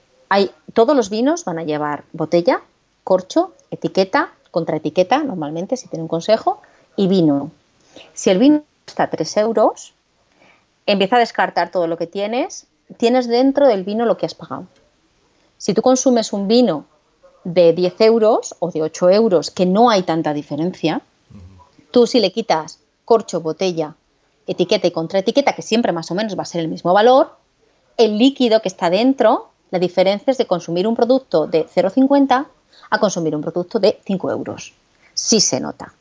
[0.72, 2.62] todos los vinos van a llevar botella,
[3.04, 6.60] corcho, etiqueta, contraetiqueta, normalmente, si tiene un consejo,
[6.96, 7.50] y vino.
[8.12, 9.94] Si el vino cuesta 3 euros,
[10.86, 14.66] empieza a descartar todo lo que tienes, tienes dentro del vino lo que has pagado.
[15.58, 16.86] Si tú consumes un vino
[17.44, 21.02] de 10 euros o de 8 euros, que no hay tanta diferencia,
[21.90, 23.94] tú si le quitas corcho, botella,
[24.46, 27.36] etiqueta y contraetiqueta, que siempre más o menos va a ser el mismo valor,
[27.96, 32.46] el líquido que está dentro la diferencia es de consumir un producto de 0,50
[32.90, 34.72] a consumir un producto de 5 euros.
[35.12, 35.92] Sí se nota.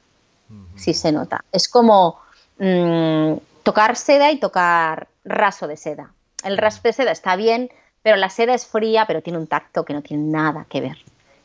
[0.76, 1.44] Sí se nota.
[1.52, 2.20] Es como
[2.60, 6.12] mm, tocar seda y tocar raso de seda.
[6.44, 7.70] El raso de seda está bien,
[8.02, 10.98] pero la seda es fría, pero tiene un tacto que no tiene nada que ver.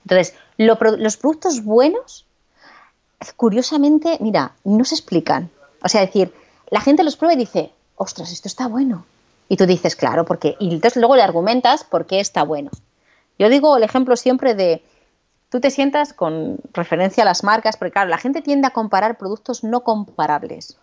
[0.05, 2.27] Entonces, los productos buenos,
[3.37, 5.51] curiosamente, mira, no se explican.
[5.83, 6.33] O sea, decir,
[6.71, 9.05] la gente los prueba y dice, ostras, esto está bueno.
[9.49, 10.57] Y tú dices, claro, porque.
[10.61, 12.71] Y entonces luego le argumentas por qué está bueno.
[13.39, 14.85] Yo digo el ejemplo siempre de.
[15.49, 19.17] Tú te sientas con referencia a las marcas, porque claro, la gente tiende a comparar
[19.17, 20.77] productos no comparables.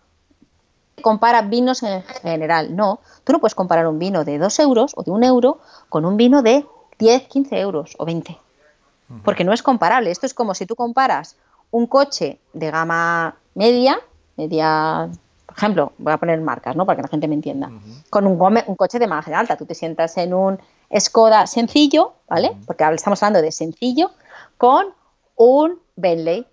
[1.02, 2.74] Compara vinos en general.
[2.74, 6.04] No, tú no puedes comparar un vino de 2 euros o de 1 euro con
[6.04, 6.66] un vino de
[6.98, 8.36] 10, 15 euros o 20.
[9.22, 10.10] Porque no es comparable.
[10.10, 11.36] Esto es como si tú comparas
[11.70, 14.00] un coche de gama media,
[14.36, 15.10] media
[15.54, 16.86] ejemplo, voy a poner marcas, ¿no?
[16.86, 17.70] Para que la gente me entienda.
[18.10, 20.58] Con un, un, coche de margen alta, tú te sientas en un
[20.98, 22.56] Skoda sencillo, ¿vale?
[22.66, 24.10] Porque estamos hablando de sencillo,
[24.56, 24.86] con
[25.36, 26.46] un Bentley.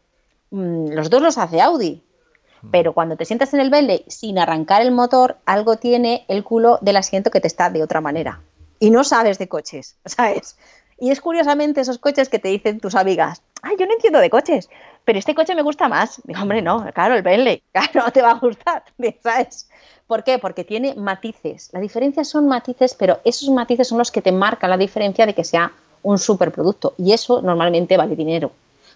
[0.52, 2.04] Mm, los dos los hace Audi.
[2.72, 6.80] Pero cuando te sientas en el Bentley sin arrancar el motor, algo tiene el culo
[6.82, 8.42] del asiento que te está de otra manera.
[8.80, 10.58] Y no sabes de coches, ¿sabes?
[11.00, 14.30] Y es curiosamente esos coches que te dicen tus amigas, ay, yo no entiendo de
[14.30, 14.70] coches,
[15.06, 16.22] pero este coche me gusta más.
[16.24, 18.84] Digo, hombre, no, claro, el Bentley, claro, te va a gustar,
[19.24, 19.70] ¿sabes?
[20.08, 20.38] ¿Por qué?
[20.38, 21.70] Porque tiene matices.
[21.74, 25.34] La diferencia son matices, pero esos matices son los que te marcan la diferencia de
[25.34, 25.72] que sea
[26.04, 26.94] un superproducto.
[26.98, 28.52] Y eso normalmente vale dinero.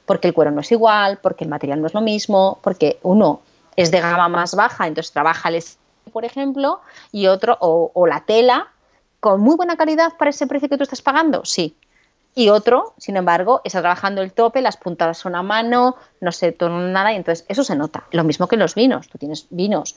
[0.06, 3.42] Porque el cuero no es igual, porque el material no es lo mismo, porque uno
[3.76, 5.64] es de gama más baja, entonces trabaja el
[6.12, 6.80] por ejemplo,
[7.12, 8.70] y otro, o la tela,
[9.20, 11.76] con muy buena calidad para ese precio que tú estás pagando, sí,
[12.38, 16.52] y otro, sin embargo, está trabajando el tope, las puntadas son a mano, no se
[16.52, 18.04] toma nada y entonces eso se nota.
[18.12, 19.08] Lo mismo que en los vinos.
[19.08, 19.96] Tú tienes vinos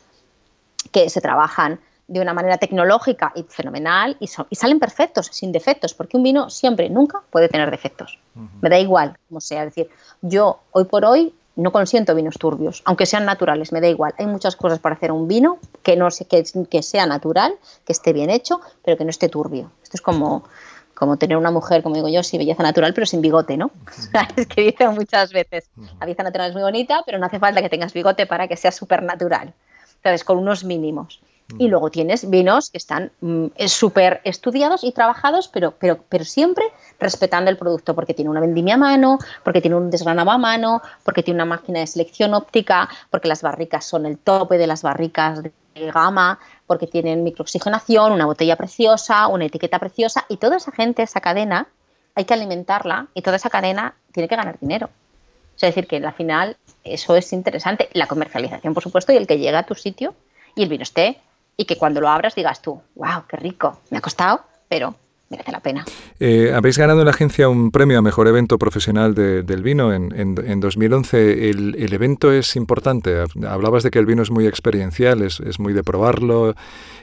[0.90, 5.92] que se trabajan de una manera tecnológica y fenomenal y, y salen perfectos, sin defectos,
[5.92, 8.18] porque un vino siempre, nunca puede tener defectos.
[8.62, 9.64] Me da igual, como sea.
[9.64, 9.90] Es decir,
[10.22, 14.14] yo hoy por hoy no consiento vinos turbios, aunque sean naturales, me da igual.
[14.16, 17.52] Hay muchas cosas para hacer un vino que, no, que, que sea natural,
[17.84, 19.70] que esté bien hecho, pero que no esté turbio.
[19.82, 20.44] Esto es como
[21.00, 23.70] como tener una mujer, como digo yo, sí, belleza natural, pero sin bigote, ¿no?
[24.36, 27.62] es que dicen muchas veces, la belleza natural es muy bonita, pero no hace falta
[27.62, 29.54] que tengas bigote para que sea súper natural.
[29.96, 31.22] Entonces, con unos mínimos.
[31.56, 36.66] Y luego tienes vinos que están mm, súper estudiados y trabajados, pero, pero, pero siempre
[37.00, 40.82] respetando el producto porque tiene una vendimia a mano, porque tiene un desgranado a mano,
[41.02, 44.82] porque tiene una máquina de selección óptica, porque las barricas son el tope de las
[44.82, 45.52] barricas de
[45.92, 46.38] gama,
[46.70, 51.66] porque tienen microoxigenación, una botella preciosa, una etiqueta preciosa y toda esa gente, esa cadena,
[52.14, 54.88] hay que alimentarla y toda esa cadena tiene que ganar dinero.
[55.56, 57.88] Es decir, que al final eso es interesante.
[57.92, 60.14] La comercialización, por supuesto, y el que llega a tu sitio
[60.54, 61.18] y el vino esté
[61.56, 64.94] y que cuando lo abras digas tú, wow, qué rico, me ha costado, pero
[65.30, 65.84] merece la pena.
[66.18, 70.12] Eh, habéis ganado en la agencia un premio a Mejor Evento Profesional del Vino en,
[70.16, 71.50] en, 2011.
[71.50, 73.24] El, el, evento es importante.
[73.48, 76.54] Hablabas de que el vino es muy experiencial, es, es muy de probarlo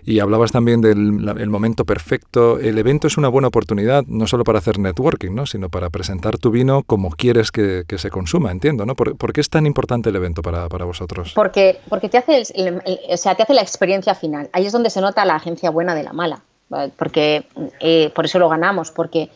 [0.03, 2.59] y hablabas también del momento perfecto.
[2.59, 5.45] El evento es una buena oportunidad no solo para hacer networking, ¿no?
[5.45, 8.85] sino para presentar tu vino como quieres que, que se consuma, entiendo.
[8.85, 8.95] ¿no?
[8.95, 11.31] ¿Por, ¿Por, qué es tan importante el evento para, para vosotros?
[11.33, 12.43] Porque, porque te, hace
[13.09, 14.49] o sea, te hace la experiencia final.
[14.51, 16.43] Ahí es donde se nota la agencia buena de la mala
[16.95, 17.47] porque
[17.79, 19.29] eh, por eso lo ganamos, porque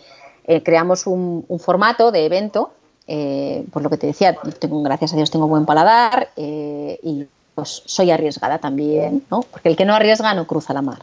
[0.45, 2.73] eh, creamos un, formato de evento,
[3.07, 7.83] eh, por lo que te decía, tengo, gracias a Dios tengo buen paladar y pues
[7.85, 9.41] soy arriesgada también, ¿no?
[9.41, 10.99] porque el que no arriesga no cruza la mar.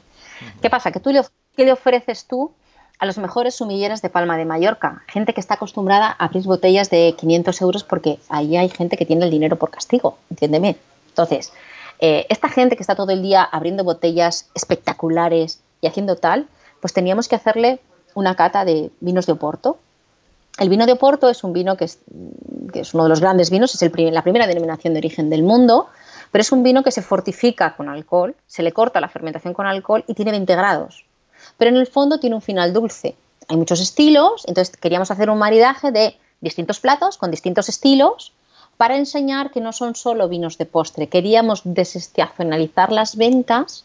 [0.63, 0.93] ¿Qué pasa?
[0.93, 1.23] Que tú le,
[1.57, 2.53] ¿qué le ofreces tú
[2.99, 5.03] a los mejores sumilleres de Palma de Mallorca?
[5.09, 9.07] Gente que está acostumbrada a abrir botellas de 500 euros porque ahí hay gente que
[9.07, 10.77] tiene el dinero por castigo, entiéndeme.
[11.09, 11.53] Entonces,
[12.01, 16.49] esta gente que está todo el día abriendo botellas espectaculares, y haciendo tal,
[16.81, 17.81] pues teníamos que hacerle
[18.15, 19.79] una cata de vinos de Oporto.
[20.59, 22.01] El vino de Oporto es un vino que es,
[22.95, 25.89] uno de los grandes vinos, es la primera denominación de origen del mundo,
[26.33, 29.67] pero es un vino que se fortifica con alcohol, se le corta la fermentación con
[29.67, 31.05] alcohol y tiene 20 grados.
[31.57, 33.17] Pero en el fondo tiene un final dulce.
[33.49, 38.33] Hay muchos estilos, entonces queríamos hacer un maridaje de distintos platos con distintos estilos
[38.77, 41.09] para enseñar que no son solo vinos de postre.
[41.09, 43.85] Queríamos desestacionalizar las ventas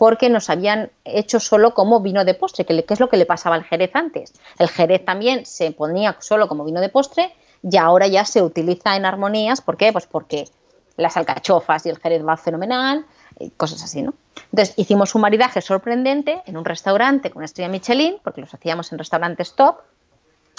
[0.00, 3.56] porque nos habían hecho solo como vino de postre, que, es lo que le pasaba
[3.56, 4.32] al Jerez antes.
[4.58, 8.96] El Jerez también se ponía solo como vino de postre y ahora ya se utiliza
[8.96, 9.60] en armonías.
[9.60, 9.92] ¿Por qué?
[9.92, 10.48] Pues porque
[10.96, 13.04] las alcachofas y el Jerez va fenomenal,
[13.58, 14.14] cosas así, ¿no?
[14.50, 18.98] Entonces hicimos un maridaje sorprendente en un restaurante con estrella Michelin, porque los hacíamos en
[18.98, 19.80] restaurantes top,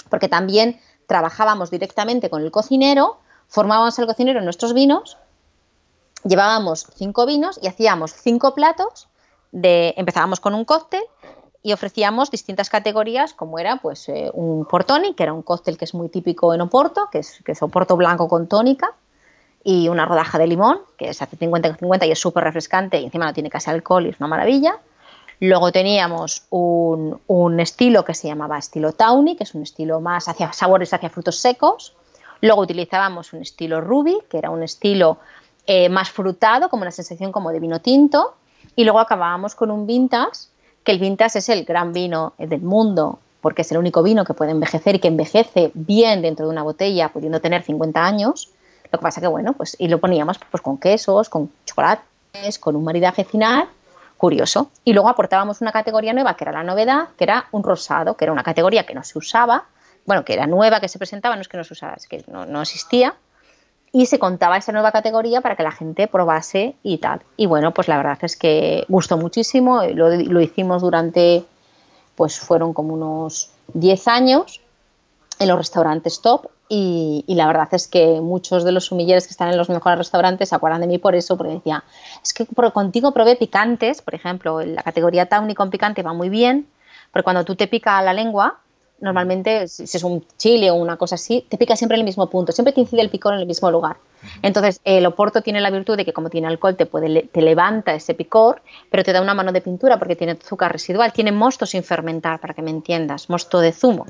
[0.08, 5.18] porque también trabajábamos directamente con el cocinero, formábamos el cocinero nuestros vinos,
[6.22, 9.08] llevábamos cinco vinos y hacíamos cinco platos
[9.52, 11.02] empezábamos con un cóctel
[11.62, 15.84] y ofrecíamos distintas categorías, como era pues eh, un portoni, que era un cóctel que
[15.84, 18.94] es muy típico en Oporto, que es, que es Oporto blanco con tónica,
[19.64, 23.26] y una rodaja de limón, que se hace 50-50 y es súper refrescante y encima
[23.26, 24.78] no tiene casi alcohol y es una maravilla.
[25.38, 30.28] Luego teníamos un, un, estilo que se llamaba estilo Tawny, que es un estilo más
[30.28, 31.94] hacia sabores hacia frutos secos.
[32.40, 35.18] Luego utilizábamos un estilo Ruby, que era un estilo
[35.66, 38.34] eh, más frutado, como una sensación como de vino tinto.
[38.76, 40.48] Y luego acabábamos con un vintage,
[40.84, 44.34] que el vintage es el gran vino del mundo, porque es el único vino que
[44.34, 48.50] puede envejecer y que envejece bien dentro de una botella, pudiendo tener 50 años.
[48.84, 52.76] Lo que pasa que, bueno, pues y lo poníamos pues, con quesos, con chocolates, con
[52.76, 53.68] un maridaje final
[54.16, 54.70] curioso.
[54.84, 58.24] Y luego aportábamos una categoría nueva, que era la novedad, que era un rosado, que
[58.24, 59.64] era una categoría que no se usaba,
[60.06, 62.24] bueno, que era nueva, que se presentaba, no es que no se usaba, es que
[62.28, 63.14] no, no existía,
[63.92, 67.22] y se contaba esa nueva categoría para que la gente probase y tal.
[67.36, 71.44] Y bueno, pues la verdad es que gustó muchísimo, lo, lo hicimos durante,
[72.16, 74.60] pues fueron como unos 10 años
[75.38, 79.50] en los restaurantes top y, la verdad es que muchos de los sumilleres que están
[79.50, 81.84] en los mejores restaurantes se acuerdan de mí por eso, porque decía,
[82.22, 86.66] es que contigo probé picantes, por ejemplo, la categoría Tawny con picante va muy bien,
[87.12, 88.60] pero cuando tú te pica la lengua,
[89.02, 92.30] normalmente, si es un chile o una cosa así, te pica siempre en el mismo
[92.30, 93.96] punto, siempre te incide el picor en el mismo lugar.
[94.42, 97.94] Entonces, el oporto tiene la virtud de que como tiene alcohol te, puede, te levanta
[97.94, 101.66] ese picor, pero te da una mano de pintura porque tiene azúcar residual, tiene mosto
[101.66, 104.06] sin fermentar, para que me entiendas, mosto de zumo.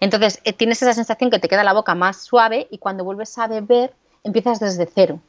[0.00, 3.36] Entonces, eh, tienes esa sensación que te queda la boca más suave y cuando vuelves
[3.36, 3.92] a beber,
[4.24, 5.20] empiezas desde cero.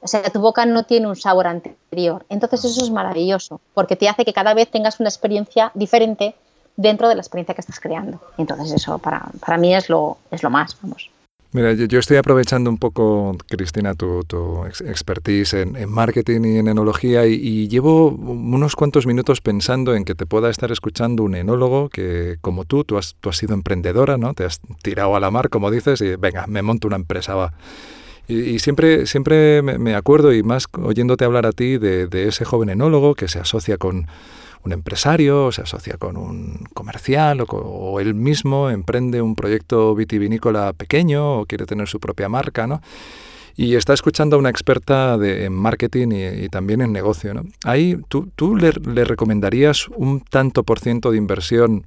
[0.00, 2.24] O sea, tu boca no tiene un sabor anterior.
[2.30, 6.34] Entonces, eso es maravilloso, porque te hace que cada vez tengas una experiencia diferente
[6.78, 8.20] dentro de la experiencia que estás creando.
[8.38, 11.10] Entonces eso para, para mí es lo, es lo más, vamos.
[11.50, 17.24] Mira, yo, estoy aprovechando un poco, Cristina, tu, tu expertise en, marketing y en enología
[17.24, 22.36] y, llevo unos cuantos minutos pensando en que te pueda estar escuchando un enólogo que,
[22.42, 24.34] como tú, tú has, tú has sido emprendedora, ¿no?
[24.34, 27.54] Te has tirado a la mar, como dices, y venga, me monto una empresa, va.
[28.28, 32.68] Y, siempre, siempre me, acuerdo, y más oyéndote hablar a ti, de, de ese joven
[32.68, 34.06] enólogo que se asocia con
[34.64, 41.40] un empresario, se asocia con un comercial o, él mismo emprende un proyecto vitivinícola pequeño
[41.40, 42.80] o quiere tener su propia marca, ¿no?
[43.56, 47.44] Y está escuchando a una experta de, en marketing y, también en negocio, ¿no?
[47.64, 48.70] Ahí, ¿tú, tú le,
[49.04, 51.84] recomendarías un tanto por ciento de inversión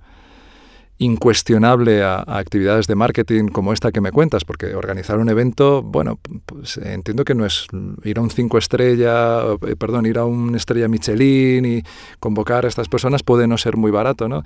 [1.01, 6.19] incuestionable a, actividades de marketing como esta que me cuentas, porque organizar un evento, bueno,
[6.45, 7.67] pues entiendo que no es
[8.03, 11.83] ir a un cinco estrella, eh, perdón, ir a una estrella Michelin y
[12.19, 14.43] convocar a estas personas puede no ser muy barato, ¿no?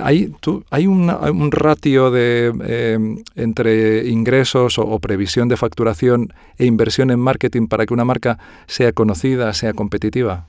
[0.00, 0.32] Hay,
[0.70, 2.98] hay un ratio de, eh,
[3.34, 8.92] entre ingresos o, previsión de facturación e inversión en marketing para que una marca sea
[8.92, 10.46] conocida, sea competitiva.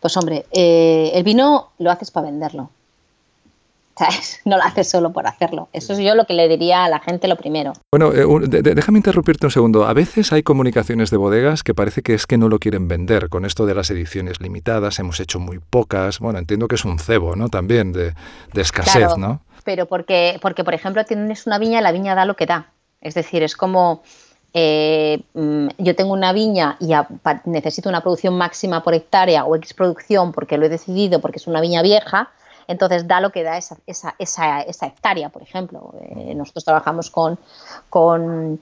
[0.00, 2.70] Pues hombre, eh, el vino lo haces para venderlo.
[4.44, 5.68] No lo haces solo por hacerlo.
[5.72, 7.72] Eso es yo lo que le diría a la gente lo primero.
[7.90, 8.26] Bueno, eh,
[8.62, 9.86] déjame interrumpirte un segundo.
[9.86, 13.28] A veces hay comunicaciones de bodegas que parece que es que no lo quieren vender.
[13.28, 16.20] Con esto de las ediciones limitadas hemos hecho muy pocas.
[16.20, 17.48] Bueno, entiendo que es un cebo, ¿no?
[17.48, 18.14] También de,
[18.54, 19.40] escasez, ¿no?
[19.64, 22.70] Pero porque, porque, por ejemplo, tienes una viña y la viña da lo que da.
[23.00, 24.02] Es decir, es como...
[24.58, 26.92] Eh, mm, yo tengo una viña y
[27.44, 31.46] necesito una producción máxima por hectárea o X producción porque lo he decidido, porque es
[31.46, 32.30] una viña vieja,
[32.68, 35.94] entonces da lo que da esa, esa, esa, esa hectárea, por ejemplo.
[36.00, 37.38] Eh, nosotros trabajamos con,
[37.88, 38.60] con,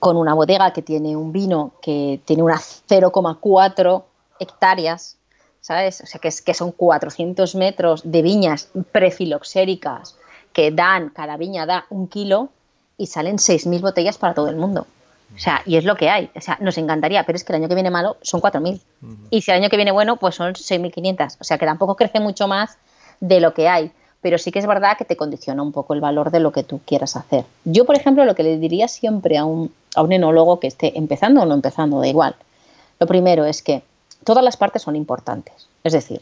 [0.00, 4.02] con, una bodega que tiene un vino que tiene unas 0,4
[4.38, 5.16] hectáreas,
[5.60, 6.00] ¿sabes?
[6.00, 10.16] O sea, que, es, que son 400 metros de viñas prefiloxéricas
[10.52, 12.48] que dan, cada viña da un kilo
[12.96, 14.86] y salen 6.000 botellas para todo el mundo.
[15.34, 16.30] O sea, y es lo que hay.
[16.34, 18.80] O sea, nos encantaría, pero es que el año que viene malo son 4.000.
[19.30, 21.36] Y si el año que viene bueno, pues son 6.500.
[21.38, 22.78] O sea, que tampoco crece mucho más
[23.20, 26.00] de lo que hay, pero sí que es verdad que te condiciona un poco el
[26.00, 27.44] valor de lo que tú quieras hacer.
[27.64, 30.98] Yo, por ejemplo, lo que le diría siempre a un, a un enólogo que esté
[30.98, 32.34] empezando o no empezando, da igual.
[32.98, 33.82] Lo primero es que
[34.24, 35.68] todas las partes son importantes.
[35.84, 36.20] Es decir,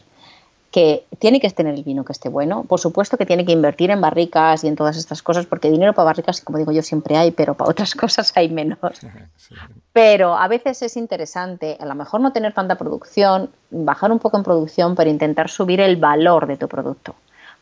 [0.77, 2.63] que tiene que tener el vino que esté bueno.
[2.63, 5.93] Por supuesto que tiene que invertir en barricas y en todas estas cosas, porque dinero
[5.93, 8.77] para barricas, como digo yo, siempre hay, pero para otras cosas hay menos.
[9.91, 14.37] Pero a veces es interesante, a lo mejor no tener tanta producción, bajar un poco
[14.37, 17.15] en producción, pero intentar subir el valor de tu producto.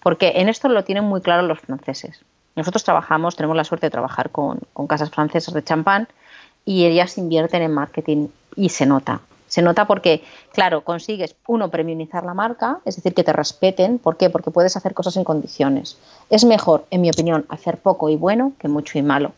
[0.03, 2.19] Porque en esto lo tienen muy claro los franceses.
[2.57, 6.09] Nosotros trabajamos, tenemos la suerte de trabajar con, con casas francesas de champán
[6.65, 9.21] y ellas invierten en marketing y se nota.
[9.55, 13.99] Se nota porque, claro, consigues, uno, premiumizar la marca, es decir, que te respeten.
[13.99, 14.29] ¿Por qué?
[14.29, 15.97] Porque puedes hacer cosas en condiciones.
[16.29, 19.31] Es mejor, en mi opinión, hacer poco y bueno que mucho y malo.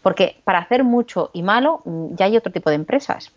[0.00, 3.30] Porque para hacer mucho y malo mm, ya hay otro tipo de empresas.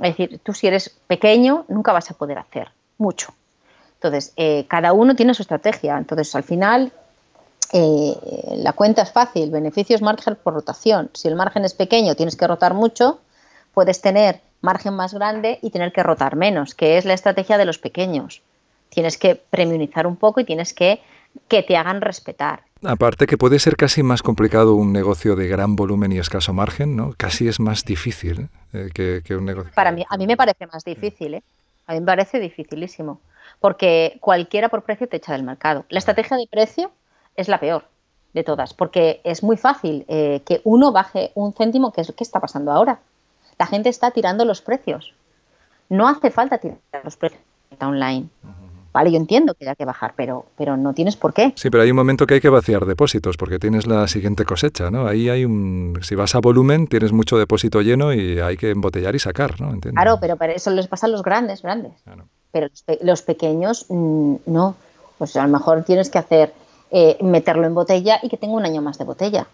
[0.00, 3.32] Es decir, tú si eres pequeño nunca vas a poder hacer mucho.
[3.94, 5.96] Entonces, eh, cada uno tiene su estrategia.
[5.98, 6.90] Entonces, al final,
[7.72, 8.16] eh,
[8.56, 9.52] la cuenta es fácil.
[9.52, 11.10] Beneficio es margen por rotación.
[11.14, 13.20] Si el margen es pequeño, tienes que rotar mucho.
[13.72, 17.64] Puedes tener margen más grande y tener que rotar menos, que es la estrategia de
[17.64, 18.42] los pequeños.
[18.88, 21.00] Tienes que premiumizar un poco y tienes que
[21.48, 22.62] que te hagan respetar.
[22.82, 26.96] Aparte que puede ser casi más complicado un negocio de gran volumen y escaso margen,
[26.96, 27.12] ¿no?
[27.16, 28.88] Casi es más difícil ¿eh?
[28.94, 29.72] que, un negocio.
[29.74, 31.42] Para mí, a mí me parece más difícil, ¿eh?
[31.86, 33.20] A mí me parece dificilísimo,
[33.58, 35.84] porque cualquiera por precio te echa del mercado.
[35.88, 36.90] La estrategia de precio
[37.36, 37.84] es la peor
[38.32, 42.24] de todas, porque es muy fácil eh, que uno baje un céntimo, que es ¿qué
[42.24, 43.00] está pasando ahora?
[43.60, 45.12] La gente está tirando los precios.
[45.90, 47.42] No hace falta tirar los precios
[47.78, 48.26] online.
[48.90, 51.52] Vale, yo entiendo que hay que bajar, pero, pero no tienes por qué.
[51.56, 54.90] Sí, pero hay un momento que hay que vaciar depósitos porque tienes la siguiente cosecha,
[54.90, 55.06] ¿no?
[55.06, 55.98] Ahí hay un...
[56.00, 59.78] Si vas a volumen, tienes mucho depósito lleno y hay que embotellar y sacar, ¿no?
[59.78, 61.92] Claro, pero, eso les pasa a los grandes, grandes.
[62.52, 62.68] Pero
[63.02, 64.74] los, pequeños, mm, no.
[65.18, 66.54] Pues a lo mejor tienes que hacer,
[66.90, 69.46] eh, meterlo en botella y que tenga un año más de botella.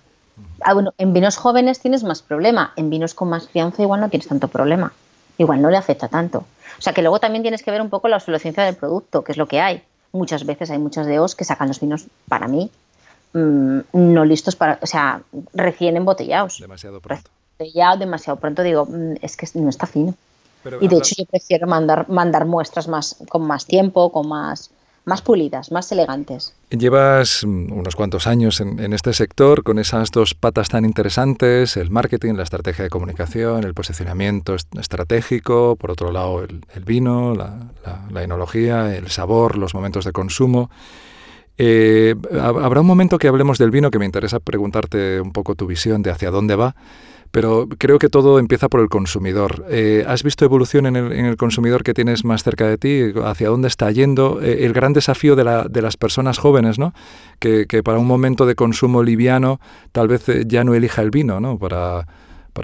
[0.61, 4.09] Ah, bueno, en vinos jóvenes tienes más problema, en vinos con más crianza igual no
[4.09, 4.92] tienes tanto problema,
[5.38, 6.44] igual no le afecta tanto.
[6.79, 9.33] O sea que luego también tienes que ver un poco la obsolescencia del producto, que
[9.33, 9.83] es lo que hay.
[10.12, 12.70] Muchas veces hay muchas DOs que sacan los vinos, para mí,
[13.33, 15.22] mm, no listos para, o sea,
[15.55, 16.59] recién embotellados.
[16.61, 17.31] Demasiado pronto.
[17.75, 20.14] Ya demasiado pronto, digo, mm, es que no está fino.
[20.81, 24.70] y de hecho yo prefiero mandar, mandar muestras más, con más tiempo, con más
[25.07, 26.53] más pulidas, más elegantes.
[26.69, 31.90] Llevas mm, unos cuantos años en, este sector con esas dos patas tan interesantes, el
[31.90, 38.97] marketing, la estrategia de comunicación, el posicionamiento estratégico, por otro lado el, vino, la, enología,
[38.97, 40.71] el sabor, los momentos de consumo.
[41.57, 45.66] Eh, habrá un momento que hablemos del vino que me interesa preguntarte un poco tu
[45.66, 46.75] visión de hacia dónde va.
[47.37, 49.66] Pero creo que todo empieza por el consumidor.
[49.68, 53.12] Eh, ¿Has visto evolución en el, consumidor que tienes más cerca de ti?
[53.22, 54.41] ¿Hacia dónde está yendo?
[54.41, 55.45] Eh, el gran desafío de,
[55.82, 56.95] las personas jóvenes, ¿no?
[57.39, 59.61] Que, para un momento de consumo liviano
[59.93, 61.59] tal vez eh, ya no elija el vino, ¿no?
[61.59, 62.07] Para,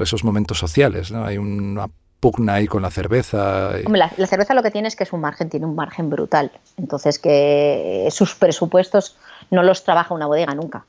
[0.00, 1.26] esos momentos sociales, ¿no?
[1.26, 3.72] Hay una pugna ahí con la cerveza.
[3.86, 6.50] la, cerveza lo que tiene es que es un margen, tiene un margen brutal.
[6.78, 9.18] Entonces que sus presupuestos
[9.50, 10.86] no los trabaja una bodega nunca.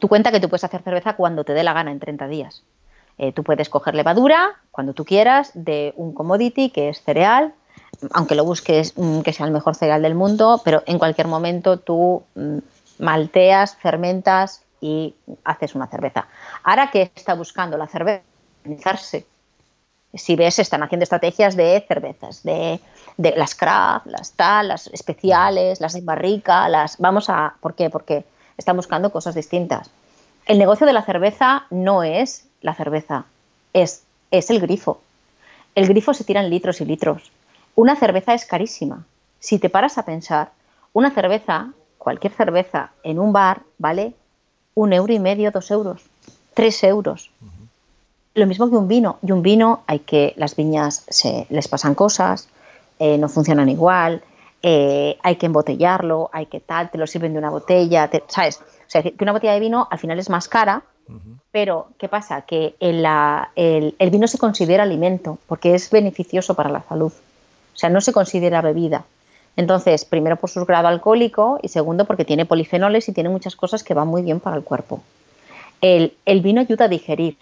[0.00, 2.64] tú cuenta que tú puedes hacer cerveza cuando te dé la gana en 30 días.
[3.18, 7.54] Eh, tú puedes coger levadura cuando tú quieras de un commodity que es cereal,
[8.12, 11.78] aunque lo busques mm, que sea el mejor cereal del mundo, pero en cualquier momento
[11.78, 12.58] tú mm,
[12.98, 15.14] malteas, fermentas y
[15.44, 16.26] haces una cerveza.
[16.62, 18.22] Ahora que está buscando la cerveza,
[20.14, 22.80] si ves, están haciendo estrategias de cervezas, de,
[23.18, 26.98] las craft, las tal, las especiales, las de barrica, las...
[26.98, 27.54] Vamos a...
[27.60, 27.90] ¿Por qué?
[27.90, 28.24] Porque
[28.56, 29.90] están buscando cosas distintas.
[30.46, 33.24] El negocio de la cerveza no es la cerveza,
[33.72, 35.00] es, es el grifo.
[35.74, 37.32] El grifo se tira en litros y litros.
[37.74, 39.04] Una cerveza es carísima.
[39.40, 40.50] Si te paras a pensar,
[40.92, 44.14] una cerveza, cualquier cerveza en un bar, vale
[44.74, 46.02] un euro y medio, dos euros,
[46.54, 47.30] tres euros.
[48.34, 49.18] Lo mismo que un vino.
[49.22, 52.48] Y un vino hay que, las viñas se, les pasan cosas,
[52.98, 54.22] eh, no funcionan igual,
[54.62, 58.60] eh, hay que embotellarlo, hay que tal, te lo sirven de una botella, ¿sabes?
[58.86, 60.82] O sea, que una botella de vino al final es más cara,
[61.52, 62.42] pero ¿qué pasa?
[62.42, 63.06] Que el,
[63.56, 67.12] el, vino se considera alimento porque es beneficioso para la salud.
[67.12, 69.04] O sea, no se considera bebida.
[69.56, 73.84] Entonces, primero por su grado alcohólico y segundo porque tiene polifenoles y tiene muchas cosas
[73.84, 75.02] que van muy bien para el cuerpo.
[75.80, 77.36] El, el vino ayuda a digerir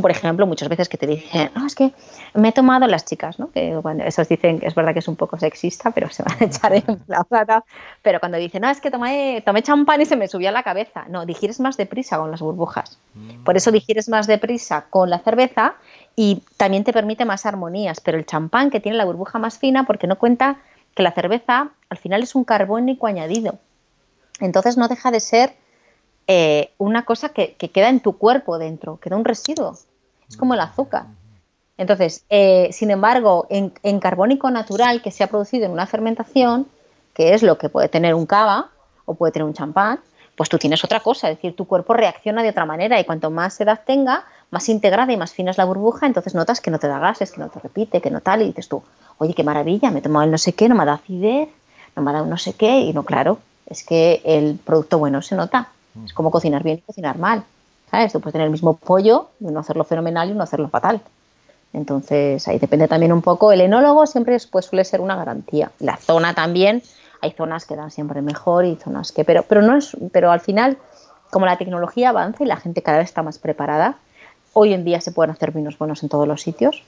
[0.00, 1.92] por ejemplo, muchas veces que te dicen, no, es que
[2.34, 3.50] me he tomado las chicas, ¿no?
[3.50, 6.36] Que bueno, esos dicen que es verdad que es un poco sexista, pero se van
[6.40, 7.64] a echar en la plata.
[8.00, 10.62] Pero cuando dicen, no, es que tomé, tomé champán y se me subió a la
[10.62, 11.04] cabeza.
[11.08, 12.98] No, digieres más deprisa con las burbujas.
[13.14, 13.44] Mm.
[13.44, 15.74] Por eso digieres más deprisa con la cerveza
[16.16, 18.00] y también te permite más armonías.
[18.00, 20.56] Pero el champán que tiene la burbuja más fina, porque no cuenta
[20.94, 23.58] que la cerveza al final es un carbónico añadido.
[24.40, 25.54] Entonces no deja de ser
[26.34, 29.76] eh, una cosa que, queda en tu cuerpo dentro, queda un residuo.
[30.26, 31.04] Es como el azúcar.
[31.76, 36.66] Entonces, eh, sin embargo, en, carbónico natural que se ha producido en una fermentación,
[37.12, 38.70] que es lo que puede tener un cava
[39.04, 40.00] o puede tener un champán,
[40.34, 43.30] pues tú tienes otra cosa, es decir, tu cuerpo reacciona de otra manera y cuanto
[43.30, 46.78] más edad tenga, más integrada y más fina es la burbuja, entonces notas que no
[46.78, 48.82] te da gases, que no te repite, que no tal, y dices tú,
[49.18, 51.50] oye, qué maravilla, me he tomado el no sé qué, no me ha dado acidez,
[51.94, 55.20] no me ha dado no sé qué, y no, claro, es que el producto bueno
[55.20, 55.68] se nota.
[56.04, 57.44] Es como cocinar bien y cocinar mal.
[57.90, 58.12] ¿Sabes?
[58.12, 61.00] Tú puedes tener el mismo pollo, uno hacerlo fenomenal y uno hacerlo fatal.
[61.72, 63.52] Entonces, ahí depende también un poco.
[63.52, 65.70] El enólogo siempre pues, suele ser una garantía.
[65.78, 66.82] La zona también,
[67.20, 69.24] hay zonas que dan siempre mejor y zonas que.
[69.24, 70.78] Pero, pero, no es, pero al final,
[71.30, 73.96] como la tecnología avanza y la gente cada vez está más preparada,
[74.54, 76.82] hoy en día se pueden hacer vinos buenos en todos los sitios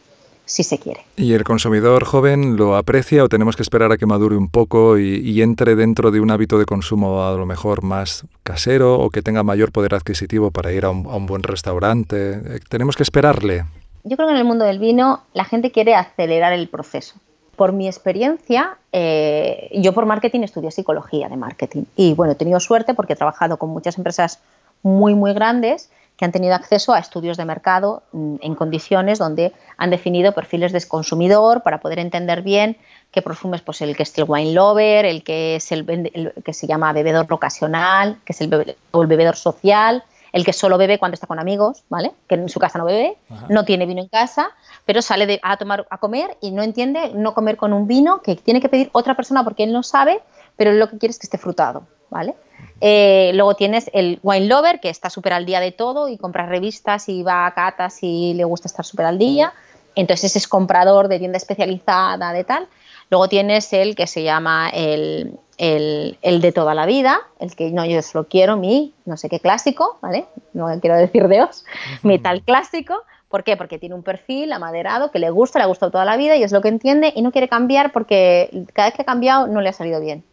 [0.44, 1.04] si se quiere.
[1.16, 4.98] ¿Y el consumidor joven lo aprecia o tenemos que esperar a que madure un poco
[4.98, 9.22] y, entre dentro de un hábito de consumo a lo mejor más casero o que
[9.22, 12.34] tenga mayor poder adquisitivo para ir a un, buen restaurante?
[12.34, 13.64] Eh, ¿Tenemos que esperarle?
[14.04, 17.14] Yo creo que en el mundo del vino la gente quiere acelerar el proceso.
[17.56, 22.60] Por mi experiencia, eh, yo por marketing estudié psicología de marketing y bueno, he tenido
[22.60, 24.40] suerte porque he trabajado con muchas empresas
[24.82, 29.52] muy, muy grandes que han tenido acceso a estudios de mercado mm, en condiciones donde
[29.76, 32.76] han definido perfiles de consumidor para poder entender bien
[33.10, 36.66] qué perfumes, pues el que es el wine lover, el que es el, que se
[36.66, 40.02] llama bebedor ocasional, que es el, bebedor social,
[40.32, 42.12] el que solo bebe cuando está con amigos, ¿vale?
[42.28, 43.16] Que en su casa no bebe,
[43.48, 44.50] no tiene vino en casa,
[44.84, 48.34] pero sale a tomar a comer y no entiende no comer con un vino que
[48.34, 50.20] tiene que pedir otra persona porque él no sabe,
[50.56, 52.34] pero lo que quiere es que esté frutado, ¿vale?
[52.80, 56.46] Eh, luego tienes el wine lover, que está súper al día de todo y compra
[56.46, 59.52] revistas y va a catas y le gusta estar súper al día.
[59.94, 62.68] Entonces ese es comprador de tienda especializada, de tal.
[63.10, 68.02] Luego tienes el que se llama el, de toda la vida, el que no, yo
[68.02, 70.26] solo quiero mi no sé qué clásico, ¿vale?
[70.52, 71.64] No quiero decir Dios,
[72.02, 73.02] mi tal clásico.
[73.28, 73.56] ¿Por qué?
[73.56, 76.42] Porque tiene un perfil amaderado que le gusta, le ha gustado toda la vida y
[76.42, 79.60] es lo que entiende y no quiere cambiar porque cada vez que ha cambiado no
[79.60, 80.24] le ha salido bien.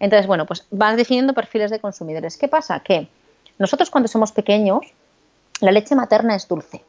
[0.00, 2.36] Entonces, bueno, pues vas definiendo perfiles de consumidores.
[2.36, 2.80] ¿Qué pasa?
[2.80, 3.06] Que
[3.58, 4.80] nosotros cuando somos pequeños,
[5.60, 6.82] la leche materna es dulce.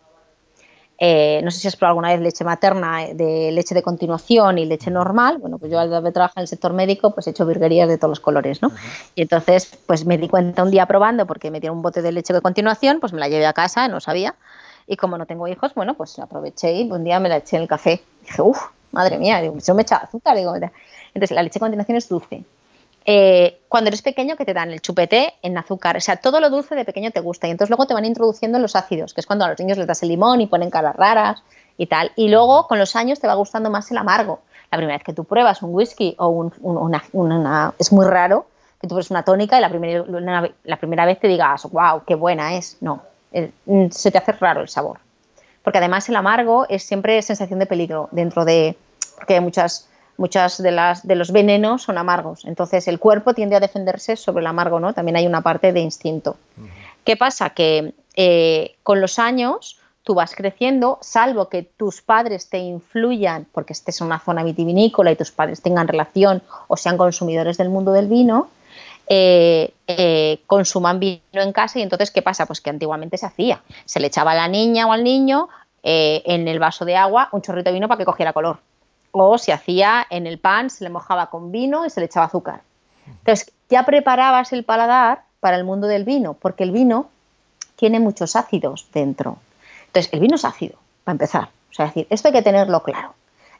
[1.03, 4.65] Eh, no sé si has probado alguna vez leche materna de leche de continuación y
[4.65, 5.39] leche normal.
[5.39, 7.97] Bueno, pues yo al haber trabajado en el sector médico, pues he hecho virguerías de
[7.97, 8.71] todos los colores, ¿no?
[9.15, 12.11] Y entonces, pues me di cuenta un día probando, porque me dieron un bote de
[12.11, 14.35] leche de continuación, pues me la llevé a casa, no sabía.
[14.87, 17.63] Y como no tengo hijos, bueno, pues aproveché y un día me la eché en
[17.63, 18.03] el café.
[18.21, 20.37] Y dije, uff, madre mía, digo, yo me echaba azúcar.
[20.37, 22.43] Digo, entonces, la leche de continuación es dulce.
[23.05, 26.49] Eh, cuando eres pequeño que te dan el chupete en azúcar, o sea, todo lo
[26.49, 29.27] dulce de pequeño te gusta y entonces luego te van introduciendo los ácidos, que es
[29.27, 31.41] cuando a los niños les das el limón y ponen caras raras
[31.77, 34.41] y tal, y luego con los años te va gustando más el amargo.
[34.69, 38.45] La primera vez que tú pruebas un whisky o una, es muy raro
[38.79, 42.15] que tú pruebes una tónica y la primera, la primera vez te digas, wow, qué
[42.15, 42.77] buena es.
[42.81, 43.01] No,
[43.65, 44.99] mm, se te hace raro el sabor.
[45.63, 48.75] Porque además el amargo es siempre sensación de peligro dentro de,
[49.17, 49.87] porque hay muchas
[50.21, 52.45] muchas de las de los venenos son amargos.
[52.45, 54.93] Entonces el cuerpo tiende a defenderse sobre el amargo, ¿no?
[54.93, 56.37] También hay una parte de instinto.
[57.03, 57.49] ¿Qué pasa?
[57.49, 63.73] Que eh, con los años tú vas creciendo, salvo que tus padres te influyan, porque
[63.73, 67.91] estés en una zona vitivinícola y tus padres tengan relación o sean consumidores del mundo
[67.91, 68.49] del vino,
[69.07, 72.45] eh, eh, consuman vino en casa y entonces, ¿qué pasa?
[72.45, 73.61] Pues que antiguamente se hacía.
[73.85, 75.49] Se le echaba a la niña o al niño
[75.83, 78.59] eh, en el vaso de agua un chorrito de vino para que cogiera color.
[79.11, 82.27] O se hacía en el pan, se le mojaba con vino y se le echaba
[82.27, 82.61] azúcar.
[83.07, 87.09] Entonces, ya preparabas el paladar para el mundo del vino, porque el vino
[87.75, 89.37] tiene muchos ácidos dentro.
[89.87, 91.49] Entonces, el vino es ácido, para empezar.
[91.69, 93.13] O sea, decir, esto hay que tenerlo claro.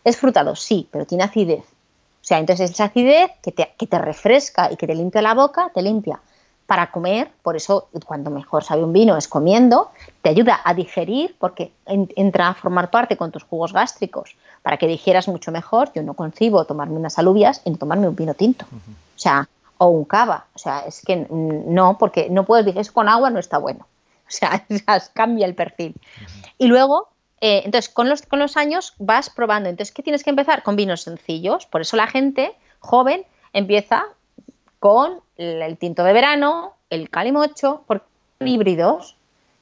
[0.04, 0.56] ¿Es frutado?
[0.56, 1.64] Sí, pero tiene acidez.
[1.64, 5.34] O sea, entonces esa acidez que te, que te refresca y que te limpia la
[5.34, 6.20] boca, te limpia
[6.72, 9.92] para comer, por eso cuando mejor sabe un vino es comiendo,
[10.22, 14.88] te ayuda a digerir porque entra a formar parte con tus jugos gástricos para que
[14.88, 15.92] digieras mucho mejor.
[15.94, 18.66] Yo no concibo tomarme unas alubias y tomarme un vino tinto.
[18.72, 19.48] O sea,
[19.78, 20.46] o un cava.
[20.54, 23.88] O sea, es que no, porque no puedes decir eso con agua no está bueno.
[24.32, 24.64] O sea,
[25.14, 25.94] cambia el perfil.
[26.58, 27.10] Y luego,
[27.42, 29.68] eh, entonces, con los, con los años vas probando.
[29.68, 30.64] Entonces, ¿qué tienes que empezar?
[30.64, 31.66] Con vinos sencillos.
[31.66, 34.06] Por eso la gente joven empieza
[34.80, 38.06] con el tinto de verano, el calimocho, porque
[38.40, 39.18] son híbridos,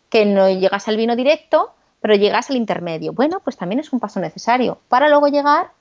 [0.10, 1.72] que no llegas al vino directo,
[2.02, 3.14] pero llegas al intermedio.
[3.14, 5.72] Bueno, pues también es un paso necesario para luego llegar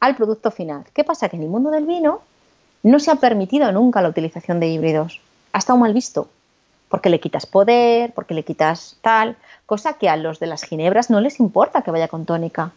[0.00, 0.84] al producto final.
[0.92, 1.28] ¿Qué pasa?
[1.28, 2.22] Que en el mundo del vino
[2.82, 5.20] no se ha permitido nunca la utilización de híbridos.
[5.52, 6.28] Ha estado mal visto
[6.88, 11.10] porque le quitas poder, porque le quitas tal, cosa que a los de las ginebras
[11.10, 12.72] no les importa que vaya con tónica.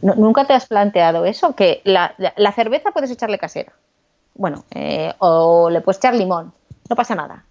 [0.00, 1.54] ¿Nunca te has planteado eso?
[1.54, 2.14] Que la,
[2.54, 3.72] cerveza puedes echarle casera.
[4.34, 6.52] Bueno, eh, o le puedes echar limón,
[6.88, 7.44] no pasa nada.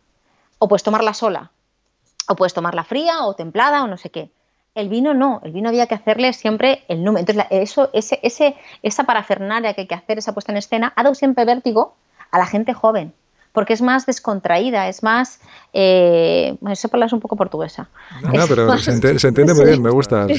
[0.60, 1.52] O puedes tomarla sola,
[2.28, 4.30] o puedes tomarla fría o templada o no sé qué.
[4.76, 7.22] El vino no, el vino había que hacerle siempre el número.
[7.22, 11.04] Entonces, eso, ese, ese, esa parafernalia que hay que hacer, esa puesta en escena, ha
[11.04, 11.96] dado siempre vértigo
[12.32, 13.14] a la gente joven
[13.58, 15.40] porque es más descontraída, es más...
[15.74, 17.90] Eh, bueno, esa palabra es un poco portuguesa.
[18.22, 20.28] No, pero se, entiende, muy bien, me gusta.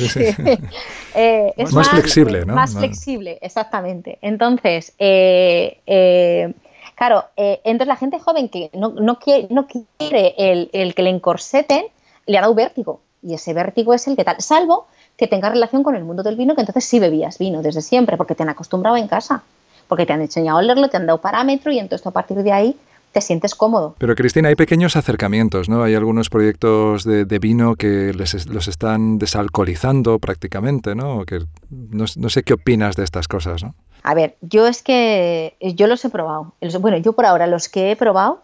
[1.16, 2.54] Eh, es más, flexible, ¿no?
[2.54, 4.18] Más flexible, exactamente.
[4.22, 6.54] Entonces, eh,
[6.98, 11.10] eh, claro, entonces la gente joven que no, no quiere, no quiere el, que le
[11.10, 11.86] encorseten,
[12.26, 13.00] le ha dado vértigo.
[13.22, 14.86] Y ese vértigo es el que tal, salvo
[15.16, 18.16] que tenga relación con el mundo del vino, que entonces sí bebías vino desde siempre,
[18.16, 19.42] porque te han acostumbrado en casa,
[19.88, 22.52] porque te han enseñado a olerlo, te han dado parámetro y entonces a partir de
[22.52, 22.76] ahí
[23.12, 23.96] te sientes cómodo.
[23.98, 25.82] Pero Cristina, hay pequeños acercamientos, ¿no?
[25.82, 31.24] Hay algunos proyectos de, vino que los están desalcoholizando prácticamente, ¿no?
[31.24, 31.40] Que
[31.70, 33.74] no, sé qué opinas de estas cosas, ¿no?
[34.02, 36.52] A ver, yo es que yo los he probado.
[36.80, 38.40] Bueno, yo por ahora los que he probado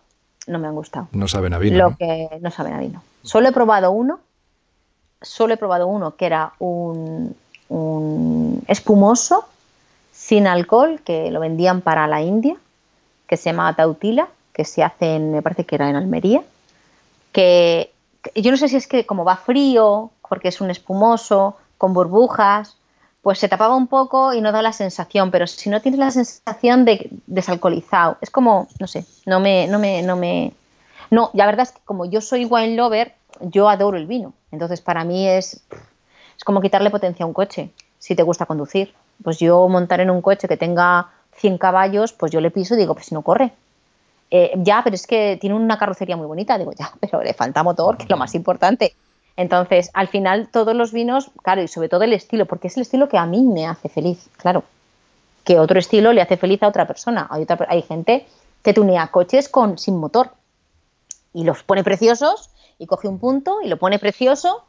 [0.47, 1.09] no me han gustado.
[1.13, 1.79] No saben a vino.
[1.79, 3.03] Lo que no saben a vino.
[3.23, 4.21] Solo he probado uno,
[5.23, 7.35] solo he probado uno que era un,
[7.69, 9.47] un espumoso
[10.13, 12.57] sin alcohol que lo vendían para la India,
[13.27, 16.43] que se llama Tautila que se hace en, me parece que era en Almería,
[17.33, 17.93] que,
[18.37, 22.77] yo no sé si es que como va frío, porque es un espumoso, con burbujas,
[23.25, 26.11] pues se tapaba un poco y no da la sensación, pero si no tienes la
[26.11, 30.53] sensación de desalcoholizado, es como, no sé, no me, no me, no me,
[31.11, 34.83] no, la verdad es que como yo soy wine lover, yo adoro el vino, entonces
[34.83, 35.65] para mí es,
[36.37, 40.11] es como quitarle potencia a un coche, si te gusta conducir, pues yo montar en
[40.11, 43.23] un coche que tenga 100 caballos, pues yo le piso y digo, pues si no
[43.23, 43.53] corre,
[44.31, 46.59] eh, ya, pero es que tiene una carrocería muy bonita.
[46.59, 48.95] Digo, ya, pero le falta motor, que es lo más importante.
[49.37, 52.83] Entonces, al final, todos los vinos, claro, y sobre todo el estilo, porque es el
[52.83, 54.63] estilo que a mí me hace feliz, claro.
[55.45, 57.27] Que otro estilo le hace feliz a otra persona.
[57.31, 58.27] Hay, otra, hay gente
[58.63, 60.31] que tunea coches con, sin motor
[61.33, 64.65] y los pone preciosos y coge un punto y lo pone precioso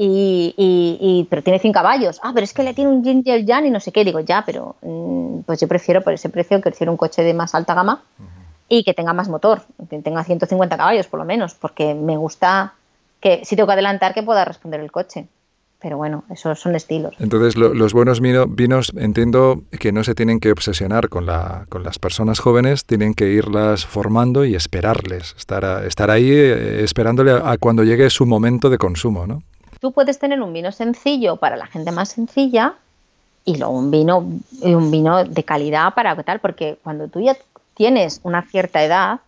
[0.00, 2.20] y, pero tiene 100 caballos.
[2.22, 4.04] Ah, pero es que le tiene un Ginger Jan y no sé qué.
[4.04, 7.54] Digo, ya, pero mm, pues yo prefiero por ese precio que un coche de más
[7.54, 8.02] alta gama
[8.68, 12.74] y que tenga más motor, que tenga 150 caballos por lo menos, porque me gusta
[13.20, 15.26] que si tengo que adelantar que pueda responder el coche.
[15.80, 17.14] Pero bueno, esos son estilos.
[17.20, 22.00] Entonces, los buenos vinos, entiendo que no se tienen que obsesionar con, la, con las
[22.00, 27.84] personas jóvenes, tienen que irlas formando y esperarles, estar, estar ahí eh, esperándole a, cuando
[27.84, 29.44] llegue su momento de consumo, ¿no?
[29.78, 32.74] Tú puedes tener un vino sencillo para la gente más sencilla
[33.44, 34.18] y luego un vino,
[34.62, 37.36] un vino de calidad para tal, porque cuando tú ya
[37.74, 39.20] tienes una cierta edad,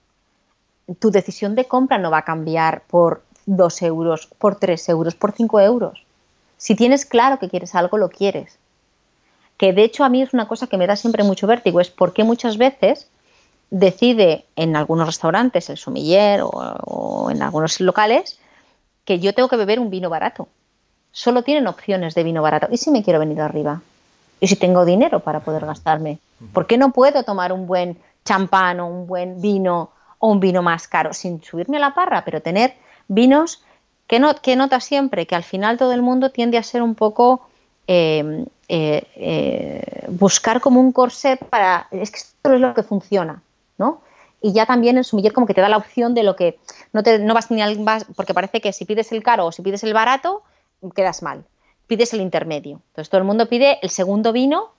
[0.99, 3.22] tu decisión de compra no va a cambiar por
[3.57, 6.05] 2 euros, por 3 euros, por 5 euros.
[6.57, 8.59] Si tienes claro que quieres algo, lo quieres.
[9.57, 11.90] Que de hecho a mí es una cosa que me da siempre mucho vértigo, es
[11.90, 13.09] porque muchas veces
[13.70, 18.38] decide en algunos restaurantes, el sumiller o, en algunos locales,
[19.05, 20.48] que yo tengo que beber un vino barato.
[21.12, 22.68] Solo tienen opciones de vino barato.
[22.70, 23.82] ¿Y si me quiero venir arriba?
[24.38, 26.18] ¿Y si tengo dinero para poder gastarme?
[26.53, 30.62] ¿Por qué no puedo tomar un buen champán o un buen vino o un vino
[30.62, 32.74] más caro, sin subirme a la parra, pero tener
[33.11, 33.62] vinos
[34.06, 36.94] que, no, que nota siempre que al final todo el mundo tiende a ser un
[36.94, 37.46] poco
[37.86, 43.42] eh, eh, eh, buscar como un corset para, es que esto es lo que funciona,
[43.76, 44.00] ¿no?
[44.40, 46.58] y ya también el sumiller como que te da la opción de lo que
[46.92, 49.52] no, te, no vas ni al vas, porque parece que si pides el caro o
[49.52, 50.42] si pides el barato,
[50.94, 51.44] quedas mal.
[51.86, 52.80] Pides el intermedio.
[52.88, 54.70] Entonces todo el mundo pide el segundo vino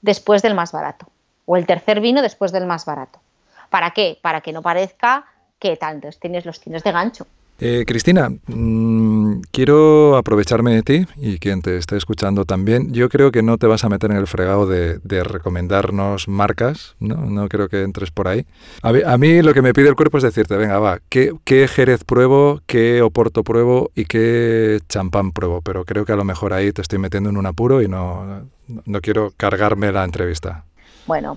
[0.00, 1.06] después del más barato
[1.44, 3.20] o el tercer vino después del más barato.
[3.68, 4.18] ¿Para qué?
[4.22, 5.26] Para que no parezca
[5.58, 7.26] que entonces tienes los tienes de gancho.
[7.62, 12.92] Eh, Cristina, mmm, quiero aprovecharme de ti y quien te esté escuchando también.
[12.94, 17.16] Yo creo que no te vas a meter en el fregado de, recomendarnos marcas, ¿no?
[17.16, 18.46] No creo que entres por ahí.
[18.82, 22.04] A mí, lo que me pide el cuerpo es decirte, venga, va, ¿qué, ¿qué, Jerez
[22.04, 25.60] pruebo, qué Oporto pruebo y qué champán pruebo?
[25.60, 28.46] Pero creo que a lo mejor ahí te estoy metiendo en un apuro y no,
[28.86, 30.64] no quiero cargarme la entrevista.
[31.06, 31.36] Bueno,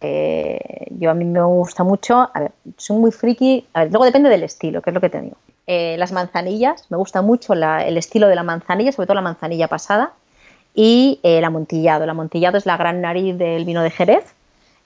[0.00, 4.04] eh, yo a mí me gusta mucho, a ver, soy muy friki, a ver, luego
[4.04, 5.36] depende del estilo, que es lo que te digo.
[5.66, 9.68] Eh, las manzanillas, me gusta mucho el estilo de la manzanilla, sobre todo la manzanilla
[9.68, 10.12] pasada,
[10.74, 12.04] y el amontillado.
[12.04, 14.24] El amontillado es la gran nariz del vino de Jerez,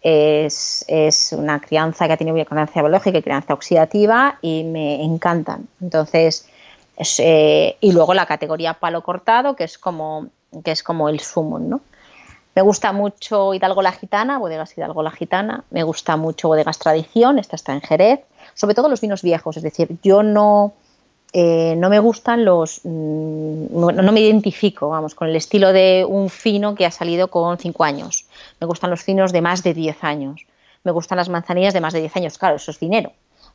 [0.01, 5.69] es, es, una crianza que ha tenido crianza biológica y crianza oxidativa y me encantan.
[5.81, 6.49] Entonces,
[6.97, 10.27] es, eh, y luego la categoría palo cortado, que es como,
[10.65, 11.81] que es como el sumo, ¿no?
[12.55, 15.65] Me gusta mucho Hidalgo la Gitana, Bodegas Hidalgo la Gitana.
[15.71, 18.21] Me gusta mucho Bodegas Tradición, esta está en Jerez.
[18.55, 20.75] Sobre todo los vinos viejos, es decir, yo no,
[21.33, 22.81] eh, no me gustan los.
[22.85, 27.29] Mmm, no, no, me identifico, vamos, con el estilo de un fino que ha salido
[27.29, 28.27] con 5 años.
[28.61, 30.47] Me gustan los finos de más de 10 años.
[30.85, 32.39] Me gustan las manzanillas de más de 10 años.
[32.39, 33.13] Claro, eso es dinero.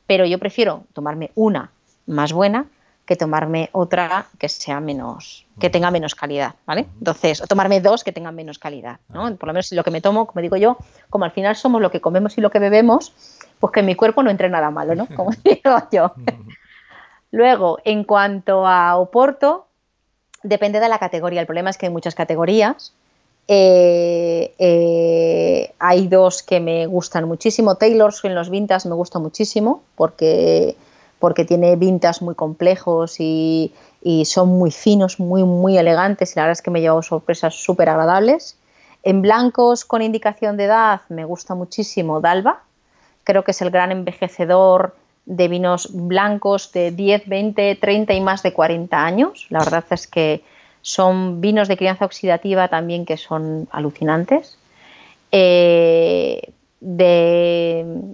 [0.08, 1.70] Pero yo prefiero tomarme una
[2.08, 2.66] más buena
[3.08, 6.86] que tomarme otra que sea menos, que tenga menos calidad, ¿vale?
[7.00, 9.34] Entonces, o tomarme dos que tengan menos calidad, ¿no?
[9.38, 10.78] Por lo menos lo que me tomo, como digo yo,
[11.10, 13.14] como al final somos lo que comemos y lo que bebemos,
[13.60, 15.08] pues que en mi cuerpo no entre nada malo, ¿no?
[15.16, 16.12] Como digo yo.
[17.32, 19.68] Luego, en cuanto a Oporto,
[20.44, 21.40] depende de la categoría.
[21.40, 22.94] El problema es que hay muchas categorías.
[23.48, 27.76] Eh, eh, hay dos que me gustan muchísimo.
[27.76, 30.76] Taylor's en los vintas me gusta muchísimo porque
[31.20, 36.44] porque tiene vintas muy complejos y, y, son muy finos, muy, muy elegantes y la
[36.44, 38.58] verdad es que me he llevado sorpresas súper agradables.
[39.04, 42.62] En blancos con indicación de edad me gusta muchísimo Dalva,
[43.24, 44.96] creo que es el gran envejecedor
[45.26, 49.48] de vinos blancos de 10, 20, 30 y más de 40 años.
[49.50, 50.42] La verdad es que
[50.82, 54.58] son vinos de crianza oxidativa también que son alucinantes.
[55.34, 58.14] Eh, de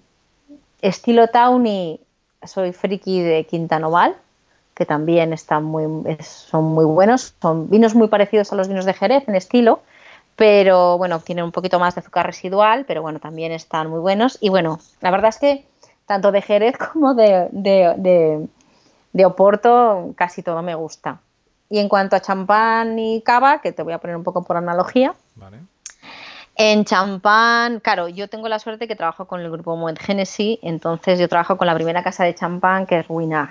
[0.81, 1.99] estilo Tawny
[2.45, 4.15] soy friki de Quinta Noval,
[4.73, 5.85] que también están muy,
[6.21, 7.33] son muy buenos.
[7.41, 9.81] Son vinos muy parecidos a los vinos de Jerez en estilo,
[10.35, 14.37] pero bueno, tienen un poquito más de azúcar residual, pero bueno, también están muy buenos.
[14.41, 15.65] Y bueno, la verdad es que
[16.05, 18.47] tanto de Jerez como de, de, de,
[19.13, 21.19] de Oporto casi todo me gusta.
[21.69, 24.57] Y en cuanto a champán y cava, que te voy a poner un poco por
[24.57, 25.59] analogía, vale.
[26.55, 31.17] En champán, claro, yo tengo la suerte que trabajo con el grupo Moet Genesis, entonces
[31.19, 33.49] yo trabajo con la primera casa de champán que es Ruinard.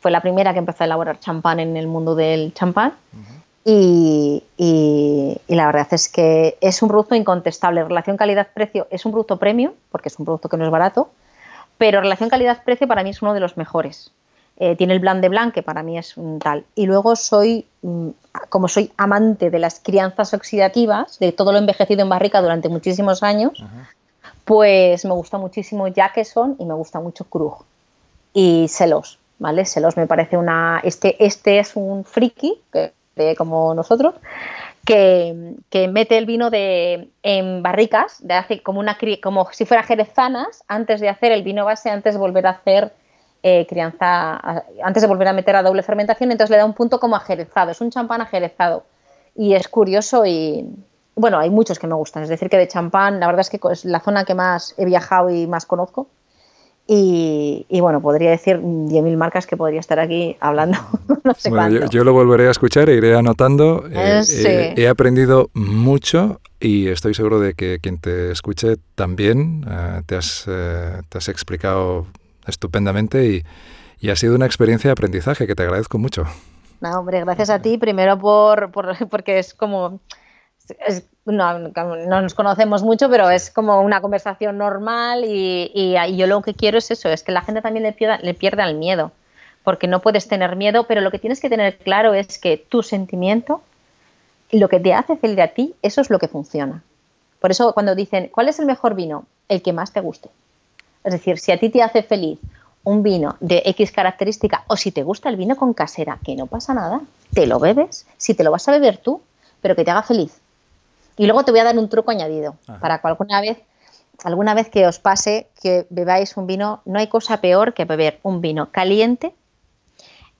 [0.00, 2.94] Fue la primera que empezó a elaborar champán en el mundo del champán.
[3.12, 3.42] Uh -huh.
[3.64, 7.84] y, y, y, la verdad es que es un producto incontestable.
[7.84, 11.10] Relación calidad-precio es un producto premium, porque es un producto que no es barato,
[11.78, 14.10] pero relación calidad-precio para mí es uno de los mejores.
[14.58, 16.64] Eh, tiene el blanc de blanc, que para mí es un tal.
[16.74, 18.10] Y luego soy, mm,
[18.48, 23.22] como soy amante de las crianzas oxidativas, de todo lo envejecido en barrica durante muchísimos
[23.22, 23.64] años,
[24.44, 27.64] pues me gusta muchísimo Jackson y me gusta mucho Krug.
[28.34, 29.64] Y Selos, ¿vale?
[29.64, 30.80] Selos me parece una...
[30.84, 34.14] Este, este es un friki, que, de, como nosotros,
[34.84, 39.82] que, que, mete el vino de, en barricas, de hace como, una, como si fuera
[39.82, 42.92] jerezanas, antes de hacer el vino base, antes de volver a hacer
[43.42, 44.40] eh, crianza,
[44.82, 47.70] antes de volver a meter a doble fermentación, entonces le da un punto como ajerezado,
[47.70, 48.84] es un champán ajerezado
[49.34, 50.64] y es curioso y
[51.14, 53.60] bueno, hay muchos que me gustan, es decir, que de champán la verdad es que
[53.70, 56.06] es la zona que más he viajado y más conozco
[56.86, 60.78] y, y bueno, podría decir 10.000 marcas que podría estar aquí hablando,
[61.24, 61.86] no sé bueno, cuánto.
[61.86, 64.46] Yo, yo, lo volveré a escuchar e iré anotando, eh, sí.
[64.46, 70.16] eh, he aprendido mucho y estoy seguro de que quien te escuche también uh, te,
[70.16, 72.06] has, uh, te has explicado
[72.46, 73.42] estupendamente y,
[74.00, 76.24] y, ha sido una experiencia de aprendizaje que te agradezco mucho.
[76.80, 80.00] No, hombre, gracias a ti, primero por, por porque es como...
[80.86, 86.16] Es, no, no, nos conocemos mucho, pero es como una conversación normal y, y, y,
[86.16, 88.68] yo lo que quiero es eso, es que la gente también le pierda, le pierda
[88.68, 89.12] el miedo,
[89.62, 92.82] porque no puedes tener miedo, pero lo que tienes que tener claro es que tu
[92.82, 93.62] sentimiento,
[94.50, 96.82] lo que te hace feliz a ti, eso es lo que funciona.
[97.40, 99.26] Por eso cuando dicen, ¿cuál es el mejor vino?
[99.48, 100.30] El que más te guste.
[101.04, 102.38] Es decir, si a ti te hace feliz
[102.84, 106.46] un vino de X característica o si te gusta el vino con casera, que no
[106.46, 107.00] pasa nada,
[107.32, 109.22] te lo bebes, si te lo vas a beber tú,
[109.60, 110.40] pero que te haga feliz.
[111.16, 112.80] Y luego te voy a dar un truco añadido Ajá.
[112.80, 113.58] para que alguna vez
[114.24, 118.20] alguna vez que os pase que bebáis un vino, no hay cosa peor que beber
[118.22, 119.34] un vino caliente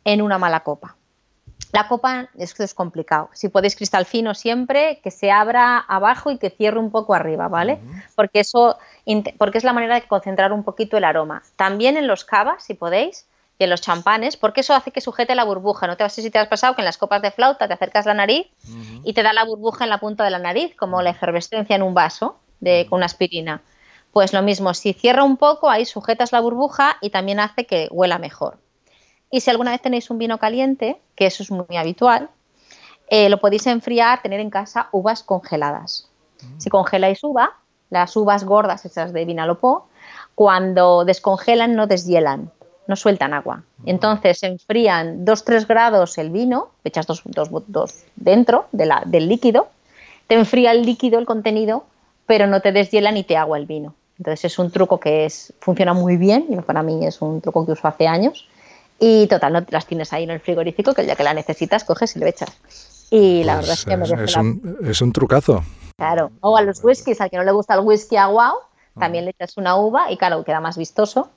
[0.04, 0.96] en una mala copa.
[1.72, 3.30] La copa, esto es complicado.
[3.32, 7.48] Si podéis cristal fino siempre, que se abra abajo y que cierre un poco arriba,
[7.48, 7.80] ¿vale?
[8.14, 8.76] Porque eso,
[9.38, 11.42] porque es la manera de concentrar un poquito el aroma.
[11.56, 13.26] También en los cavas, si podéis,
[13.58, 15.86] y en los champanes, porque eso hace que sujete la burbuja.
[15.86, 18.04] No te sé si te has pasado que en las copas de flauta te acercas
[18.04, 18.48] la nariz
[19.02, 21.82] y te da la burbuja en la punta de la nariz, como la efervescencia en
[21.82, 23.62] un vaso de, con una aspirina.
[24.12, 27.88] Pues lo mismo, si cierra un poco, ahí sujetas la burbuja y también hace que
[27.90, 28.58] huela mejor.
[29.32, 32.28] Y si alguna vez tenéis un vino caliente, que eso es muy habitual,
[33.08, 36.08] eh, lo podéis enfriar, tener en casa uvas congeladas.
[36.58, 37.54] Si congeláis uva,
[37.88, 39.88] las uvas gordas, esas de Vinalopó,
[40.34, 42.50] cuando descongelan no deshielan,
[42.86, 43.62] no sueltan agua.
[43.86, 49.68] Entonces se enfrían 2-3 grados el vino, echas dos, dos, dentro del líquido,
[50.26, 51.84] te enfría el líquido, el contenido,
[52.26, 53.94] pero no te deshielan ni te agua el vino.
[54.18, 57.64] Entonces es un truco que es, funciona muy bien, y para mí es un truco
[57.64, 58.46] que uso hace años.
[59.04, 61.82] Y total, no las tienes ahí en el frigorífico, que el día que la necesitas
[61.82, 62.56] coges y le echas.
[63.10, 65.64] Y la verdad es que me pues es, un, es un trucazo.
[65.96, 66.30] Claro.
[66.40, 68.60] O a los whiskies, al que no le gusta el whisky aguao,
[68.96, 71.30] también le echas una uva y claro, queda más vistoso.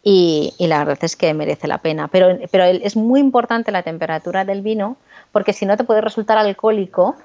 [0.00, 2.06] Y, y, la verdad es que merece la pena.
[2.06, 4.96] Pero, pero es muy importante la temperatura del vino
[5.32, 7.16] porque si no te puede resultar alcohólico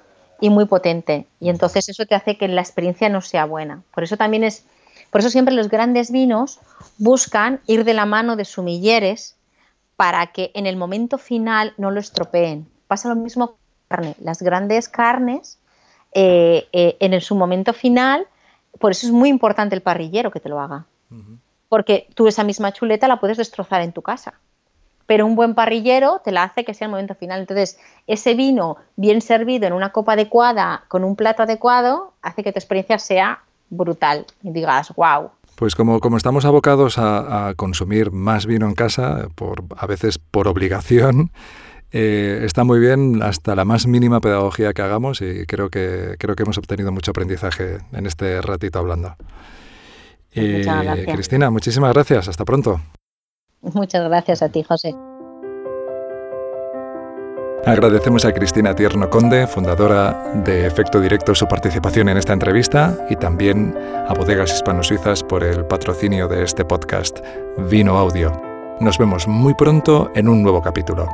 [0.41, 1.27] y muy potente.
[1.39, 3.83] Y entonces eso te hace que la experiencia no sea buena.
[3.93, 4.65] Por eso también es
[5.11, 6.59] por eso siempre los grandes vinos
[6.97, 9.35] buscan ir de la mano de sumilleres
[9.95, 12.67] para que en el momento final no lo estropeen.
[12.87, 14.15] Pasa lo mismo con la carne.
[14.19, 15.59] Las grandes carnes,
[16.13, 18.27] eh, eh, en su momento final,
[18.79, 20.85] por eso es muy importante el parrillero que te lo haga.
[21.69, 24.33] Porque tú esa misma chuleta la puedes destrozar en tu casa.
[25.05, 27.41] Pero un buen parrillero te la hace que sea el momento final.
[27.41, 27.77] Entonces,
[28.07, 32.59] ese vino bien servido en una copa adecuada, con un plato adecuado, hace que tu
[32.59, 35.31] experiencia sea brutal y digas, wow.
[35.55, 40.47] Pues como, como estamos abocados a, consumir más vino en casa, por, a veces por
[40.47, 41.31] obligación,
[41.91, 46.35] eh, está muy bien hasta la más mínima pedagogía que hagamos y creo que, creo
[46.35, 49.15] que hemos obtenido mucho aprendizaje en este ratito hablando.
[50.35, 52.27] Eh, Cristina, muchísimas gracias.
[52.27, 52.81] Hasta pronto.
[53.61, 54.95] Muchas gracias a ti, José.
[57.65, 63.15] Agradecemos a Cristina Tierno Conde, fundadora de Efecto Directo, su participación en esta entrevista y
[63.15, 63.73] también
[64.09, 67.19] a Bodegas Hispano-Suizas por el patrocinio de este podcast
[67.69, 68.33] Vino Audio.
[68.81, 71.07] Nos vemos muy pronto en un nuevo capítulo.